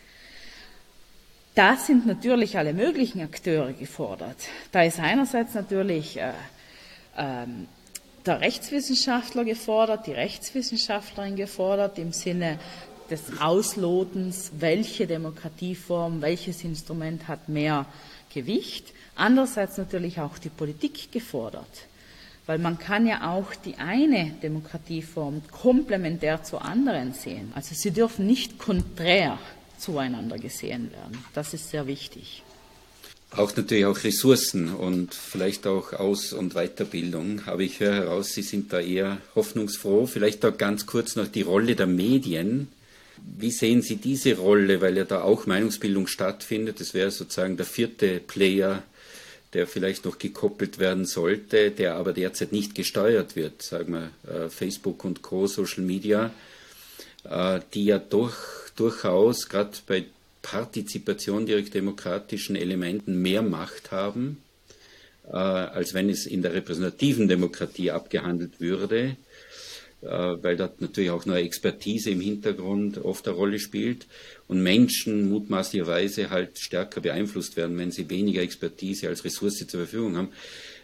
Da 1.55 1.77
sind 1.77 2.07
natürlich 2.07 2.57
alle 2.57 2.73
möglichen 2.73 3.21
Akteure 3.21 3.73
gefordert. 3.73 4.37
Da 4.73 4.83
ist 4.83 5.01
einerseits 5.01 5.55
natürlich 5.55 6.19
äh, 6.19 6.31
äh, 7.17 7.47
der 8.25 8.41
Rechtswissenschaftler 8.41 9.45
gefordert, 9.45 10.07
die 10.07 10.13
Rechtswissenschaftlerin 10.13 11.37
gefordert 11.37 11.99
im 11.99 12.13
Sinne 12.13 12.59
des 13.11 13.41
Auslotens, 13.41 14.53
welche 14.59 15.07
Demokratieform, 15.07 16.23
welches 16.23 16.63
Instrument 16.63 17.27
hat 17.29 17.49
mehr 17.49 17.87
Gewicht. 18.33 18.93
Andererseits 19.17 19.77
natürlich 19.77 20.21
auch 20.21 20.39
die 20.39 20.49
Politik 20.49 21.11
gefordert. 21.11 21.90
Weil 22.47 22.59
man 22.59 22.79
kann 22.79 23.07
ja 23.07 23.31
auch 23.31 23.55
die 23.55 23.77
eine 23.77 24.33
Demokratieform 24.43 25.43
komplementär 25.51 26.43
zur 26.43 26.65
anderen 26.65 27.13
sehen. 27.13 27.53
Also 27.55 27.75
sie 27.75 27.93
dürfen 27.93 28.27
nicht 28.27 28.59
konträr 28.59 29.39
zueinander 29.79 30.39
gesehen 30.39 30.91
werden. 30.93 31.25
Das 31.35 31.55
ist 31.55 31.71
sehr 31.71 31.87
wichtig. 31.87 32.43
Auch 33.33 33.55
natürlich 33.57 33.87
auch 33.87 34.03
Ressourcen 34.03 34.75
und 34.75 35.15
vielleicht 35.15 35.67
auch 35.69 35.93
Aus- 35.93 36.33
und 36.33 36.55
Weiterbildung. 36.55 37.43
Aber 37.47 37.61
ich 37.61 37.79
höre 37.79 37.95
heraus, 37.95 38.33
Sie 38.33 38.43
sind 38.43 38.73
da 38.73 38.81
eher 38.81 39.19
hoffnungsfroh. 39.37 40.07
Vielleicht 40.07 40.45
auch 40.45 40.59
ganz 40.59 40.85
kurz 40.87 41.15
noch 41.15 41.29
die 41.29 41.43
Rolle 41.43 41.77
der 41.77 41.87
Medien. 41.87 42.69
Wie 43.39 43.53
sehen 43.53 43.83
Sie 43.83 43.97
diese 43.97 44.37
Rolle, 44.37 44.81
weil 44.81 44.97
ja 44.97 45.05
da 45.05 45.23
auch 45.23 45.47
Meinungsbildung 45.47 46.09
stattfindet? 46.09 46.81
Das 46.81 46.93
wäre 46.93 47.13
sozusagen 47.13 47.57
der 47.57 47.67
vierte 47.67 48.19
Player 48.19 48.83
der 49.53 49.67
vielleicht 49.67 50.05
noch 50.05 50.19
gekoppelt 50.19 50.79
werden 50.79 51.05
sollte, 51.05 51.71
der 51.71 51.97
aber 51.97 52.13
derzeit 52.13 52.53
nicht 52.53 52.75
gesteuert 52.75 53.37
wird, 53.37 53.63
sagen 53.63 53.95
wir 53.95 54.33
äh, 54.33 54.49
Facebook 54.49 55.05
und 55.05 55.23
Co., 55.23 55.47
Social 55.47 55.83
Media, 55.83 56.33
äh, 57.25 57.61
die 57.75 57.87
ja 57.87 57.99
durch, 57.99 58.37
durchaus 58.77 59.49
gerade 59.49 59.73
bei 59.87 60.05
Partizipation 60.43 61.47
direkt 61.47 61.75
demokratischen 61.75 62.57
Elementen 62.57 63.21
mehr 63.21 63.43
Macht 63.43 63.91
haben, 63.91 64.43
äh, 65.29 65.37
als 65.37 65.95
wenn 65.95 66.09
es 66.09 66.27
in 66.27 66.43
der 66.43 66.55
repräsentativen 66.55 67.29
Demokratie 67.29 67.91
abgehandelt 67.91 68.61
würde. 68.61 69.17
Äh, 70.03 70.07
weil 70.43 70.57
dort 70.57 70.81
natürlich 70.81 71.11
auch 71.11 71.27
eine 71.27 71.37
Expertise 71.37 72.11
im 72.11 72.23
Hintergrund 72.23 73.05
oft 73.05 73.29
eine 73.29 73.37
Rolle 73.37 73.59
spielt 73.59 74.07
und 74.49 74.63
Menschen 74.63 75.29
mutmaßlicherweise 75.29 76.31
halt 76.31 76.59
stärker 76.59 77.03
beeinflusst 77.03 77.57
werden, 77.57 77.77
wenn 77.77 77.91
sie 77.91 78.09
weniger 78.09 78.41
Expertise 78.41 79.09
als 79.09 79.25
Ressource 79.25 79.59
zur 79.59 79.81
Verfügung 79.81 80.17
haben. 80.17 80.31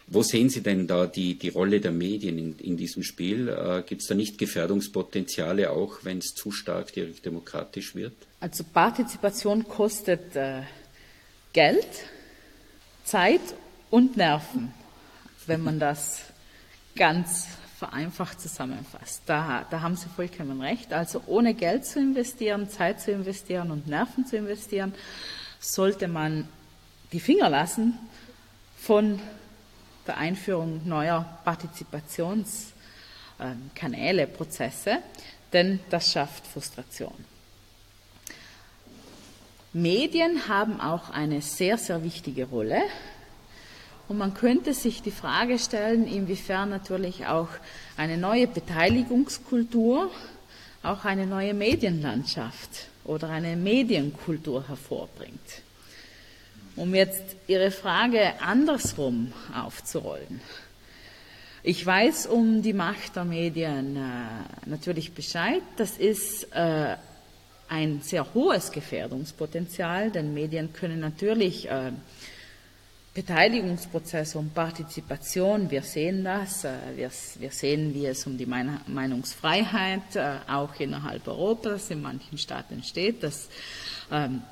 Wo 0.09 0.21
sehen 0.23 0.49
Sie 0.49 0.61
denn 0.61 0.87
da 0.87 1.05
die, 1.05 1.35
die 1.35 1.49
Rolle 1.49 1.81
der 1.81 1.91
Medien 1.91 2.37
in, 2.37 2.59
in 2.59 2.77
diesem 2.77 3.03
Spiel? 3.03 3.49
Äh, 3.49 3.81
Gibt 3.81 4.03
es 4.03 4.07
da 4.07 4.13
nicht 4.13 4.37
Gefährdungspotenziale, 4.37 5.71
auch 5.71 5.99
wenn 6.03 6.19
es 6.19 6.35
zu 6.35 6.51
stark 6.51 6.93
direkt 6.93 7.25
demokratisch 7.25 7.95
wird? 7.95 8.13
Also 8.39 8.63
Partizipation 8.63 9.67
kostet 9.67 10.35
äh, 10.35 10.61
Geld, 11.53 11.87
Zeit 13.03 13.41
und 13.89 14.15
Nerven, 14.15 14.71
wenn 15.47 15.61
man 15.61 15.79
das 15.79 16.21
ganz 16.95 17.47
vereinfacht 17.77 18.41
zusammenfasst. 18.41 19.21
Da, 19.27 19.65
da 19.69 19.81
haben 19.81 19.95
Sie 19.95 20.09
vollkommen 20.09 20.59
recht. 20.61 20.91
Also 20.93 21.21
ohne 21.27 21.53
Geld 21.53 21.85
zu 21.85 21.99
investieren, 21.99 22.67
Zeit 22.69 22.99
zu 23.01 23.11
investieren 23.11 23.69
und 23.71 23.87
Nerven 23.87 24.25
zu 24.25 24.37
investieren, 24.37 24.95
sollte 25.59 26.07
man 26.07 26.47
die 27.11 27.19
Finger 27.19 27.49
lassen 27.49 27.99
von 28.77 29.19
der 30.07 30.17
Einführung 30.17 30.87
neuer 30.87 31.25
Partizipationskanäle, 31.43 34.25
Prozesse, 34.27 34.99
denn 35.53 35.79
das 35.89 36.11
schafft 36.11 36.45
Frustration. 36.47 37.13
Medien 39.73 40.47
haben 40.47 40.79
auch 40.81 41.11
eine 41.11 41.41
sehr, 41.41 41.77
sehr 41.77 42.03
wichtige 42.03 42.45
Rolle. 42.45 42.81
Und 44.07 44.17
man 44.17 44.33
könnte 44.33 44.73
sich 44.73 45.01
die 45.01 45.11
Frage 45.11 45.59
stellen, 45.59 46.07
inwiefern 46.07 46.69
natürlich 46.69 47.25
auch 47.27 47.49
eine 47.97 48.17
neue 48.17 48.47
Beteiligungskultur 48.47 50.09
auch 50.87 51.05
eine 51.05 51.25
neue 51.25 51.53
Medienlandschaft 51.53 52.87
oder 53.03 53.29
eine 53.29 53.55
Medienkultur 53.55 54.67
hervorbringt. 54.67 55.61
Um 56.75 56.93
jetzt 56.93 57.23
Ihre 57.47 57.71
Frage 57.71 58.39
andersrum 58.41 59.33
aufzurollen. 59.53 60.39
Ich 61.63 61.85
weiß 61.85 62.27
um 62.27 62.61
die 62.61 62.73
Macht 62.73 63.15
der 63.15 63.25
Medien 63.25 63.97
äh, 63.97 64.69
natürlich 64.69 65.13
Bescheid. 65.13 65.61
Das 65.75 65.97
ist 65.97 66.43
äh, 66.53 66.95
ein 67.67 68.01
sehr 68.01 68.33
hohes 68.33 68.71
Gefährdungspotenzial, 68.71 70.11
denn 70.11 70.33
Medien 70.33 70.71
können 70.71 70.99
natürlich 70.99 71.69
äh, 71.69 71.91
Beteiligungsprozess 73.17 74.35
und 74.35 74.53
Partizipation, 74.53 75.71
wir 75.71 75.81
sehen 75.81 76.23
das, 76.23 76.63
äh, 76.63 76.75
wir, 76.95 77.09
wir, 77.39 77.49
sehen, 77.49 77.95
wie 77.95 78.05
es 78.05 78.27
um 78.27 78.37
die 78.37 78.45
Meinungsfreiheit 78.45 80.15
äh, 80.15 80.35
auch 80.47 80.79
innerhalb 80.79 81.27
Europas 81.27 81.89
in 81.89 82.03
manchen 82.03 82.37
Staaten 82.37 82.83
steht. 82.83 83.23
Das, 83.23 83.49
ähm, 84.11 84.43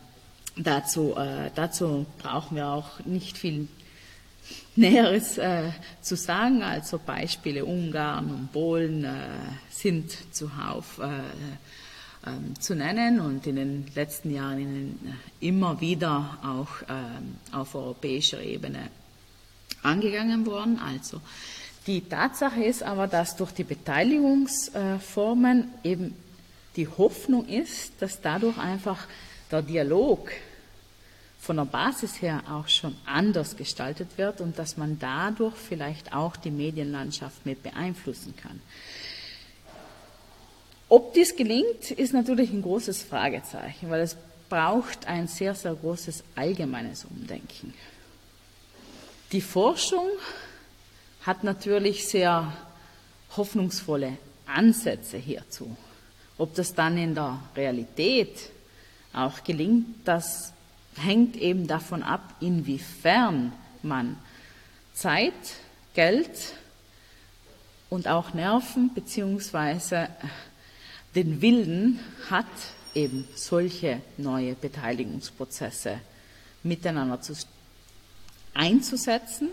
dazu, 0.58 1.16
äh, 1.16 1.52
dazu 1.54 2.08
brauchen 2.18 2.58
wir 2.58 2.70
auch 2.70 3.06
nicht 3.06 3.38
viel 3.38 3.68
Näheres 4.76 5.38
äh, 5.38 5.70
zu 6.02 6.16
sagen. 6.16 6.64
Also 6.64 6.98
Beispiele 6.98 7.66
Ungarn 7.66 8.32
und 8.32 8.52
Polen 8.52 9.04
äh, 9.04 9.20
sind 9.70 10.12
zuhauf 10.34 10.98
äh, 10.98 11.06
ähm, 12.26 12.60
zu 12.60 12.76
nennen 12.76 13.20
und 13.20 13.46
in 13.48 13.56
den 13.56 13.86
letzten 13.96 14.32
Jahren 14.34 15.00
äh, 15.42 15.48
immer 15.48 15.82
wieder 15.82 16.38
auch 16.44 16.70
ähm, 16.90 17.38
auf 17.52 17.76
europäischer 17.76 18.42
Ebene 18.42 18.90
angegangen 19.84 20.46
worden. 20.46 20.80
Also 20.80 21.22
die 21.88 22.02
Tatsache 22.02 22.64
ist 22.64 22.84
aber, 22.84 23.08
dass 23.08 23.36
durch 23.36 23.52
die 23.52 23.64
Beteiligungsformen 23.64 25.70
eben 25.84 26.16
die 26.76 26.88
Hoffnung 26.88 27.48
ist, 27.48 27.94
dass 28.00 28.22
dadurch 28.22 28.58
einfach 28.58 29.08
der 29.52 29.62
Dialog 29.62 30.32
von 31.40 31.58
der 31.58 31.66
Basis 31.66 32.24
her 32.24 32.42
auch 32.50 32.68
schon 32.68 32.96
anders 33.06 33.56
gestaltet 33.56 34.18
wird 34.18 34.42
und 34.42 34.58
dass 34.58 34.78
man 34.78 34.98
dadurch 34.98 35.54
vielleicht 35.56 36.14
auch 36.14 36.36
die 36.36 36.50
Medienlandschaft 36.50 37.46
mit 37.46 37.62
beeinflussen 37.62 38.36
kann. 38.36 38.60
Ob 40.96 41.14
dies 41.14 41.36
gelingt, 41.36 41.92
ist 41.92 42.14
natürlich 42.14 42.52
ein 42.52 42.62
großes 42.62 43.04
Fragezeichen, 43.04 43.90
weil 43.90 44.00
es 44.00 44.16
braucht 44.48 45.08
ein 45.08 45.28
sehr, 45.28 45.54
sehr 45.54 45.76
großes 45.76 46.24
allgemeines 46.36 47.04
Umdenken. 47.04 47.74
Die 49.34 49.42
Forschung 49.42 50.08
hat 51.24 51.44
natürlich 51.44 52.08
sehr 52.08 52.54
hoffnungsvolle 53.36 54.18
Ansätze 54.46 55.18
hierzu. 55.18 55.76
Ob 56.38 56.56
das 56.56 56.74
dann 56.74 56.98
in 56.98 57.14
der 57.14 57.42
Realität 57.58 58.50
auch 59.12 59.44
gelingt, 59.44 59.88
das 60.06 60.54
hängt 60.96 61.36
eben 61.36 61.68
davon 61.68 62.04
ab, 62.04 62.36
inwiefern 62.40 63.52
man 63.84 64.16
Zeit, 64.94 65.34
Geld 65.94 66.54
und 67.90 68.08
auch 68.08 68.34
Nerven 68.34 68.94
beziehungsweise 68.94 70.08
den 71.16 71.42
Willen 71.42 72.00
hat, 72.30 72.46
eben 72.94 73.28
solche 73.36 74.02
neue 74.18 74.56
Beteiligungsprozesse 74.56 76.00
miteinander 76.64 77.22
zu, 77.22 77.34
einzusetzen, 78.54 79.50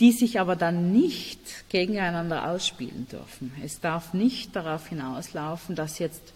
die 0.00 0.12
sich 0.12 0.40
aber 0.40 0.56
dann 0.56 0.92
nicht 0.92 1.68
gegeneinander 1.68 2.48
ausspielen 2.48 3.06
dürfen. 3.08 3.52
Es 3.62 3.80
darf 3.80 4.14
nicht 4.14 4.56
darauf 4.56 4.88
hinauslaufen, 4.88 5.76
dass 5.76 5.98
jetzt 5.98 6.32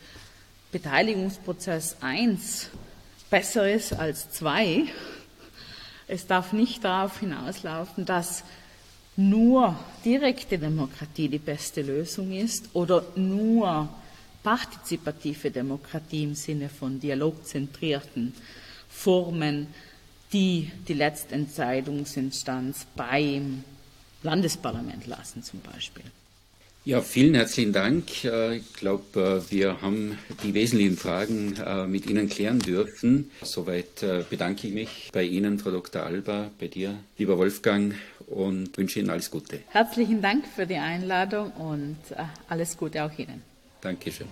Beteiligungsprozess 0.71 1.97
1 2.01 2.71
besser 3.31 3.71
ist 3.71 3.95
als 3.95 4.31
2. 4.31 4.85
Es 6.07 6.27
darf 6.27 6.53
nicht 6.53 6.85
darauf 6.85 7.21
hinauslaufen, 7.21 8.05
dass 8.05 8.45
nur 9.17 9.77
direkte 10.05 10.59
Demokratie 10.59 11.29
die 11.29 11.39
beste 11.39 11.83
Lösung 11.83 12.33
ist 12.33 12.71
oder 12.75 13.05
nur 13.17 13.89
partizipative 14.43 15.51
Demokratie 15.51 16.25
im 16.25 16.35
Sinne 16.35 16.69
von 16.69 17.01
dialogzentrierten 17.01 18.35
Formen, 18.89 19.69
die 20.33 20.71
die 20.87 20.95
Letztentscheidungsinstanz 20.95 22.87
beim 22.97 23.65
Landesparlament 24.23 25.07
lassen 25.07 25.43
zum 25.43 25.61
Beispiel. 25.61 26.05
Ja, 26.89 27.03
vielen 27.03 27.35
herzlichen 27.35 27.75
Dank. 27.75 28.25
Äh, 28.25 28.57
ich 28.57 28.73
glaube, 28.73 29.45
äh, 29.47 29.53
wir 29.53 29.83
haben 29.83 30.17
die 30.43 30.55
wesentlichen 30.55 30.97
Fragen 30.97 31.55
äh, 31.57 31.87
mit 31.87 32.09
Ihnen 32.09 32.31
klären 32.31 32.61
dürfen. 32.61 33.31
Soweit 33.43 34.07
bedanke 34.31 34.69
ich 34.69 34.73
mich 34.73 35.11
bei 35.13 35.25
Ihnen, 35.25 35.59
Frau 35.59 35.71
Dr. 35.71 36.05
Alba, 36.05 36.51
bei 36.59 36.69
dir, 36.69 36.95
lieber 37.19 37.37
Wolfgang, 37.37 37.95
und 38.27 38.75
wünsche 38.79 39.01
Ihnen 39.01 39.11
alles 39.11 39.31
Gute. 39.31 39.61
Herzlichen 39.69 40.23
Dank 40.23 40.47
für 40.47 40.67
die 40.67 40.77
Einladung 40.77 41.51
und 41.53 41.99
alles 42.49 42.79
Gute 42.79 43.05
auch 43.05 43.19
Ihnen. 43.19 43.43
Dankeschön. 43.81 44.29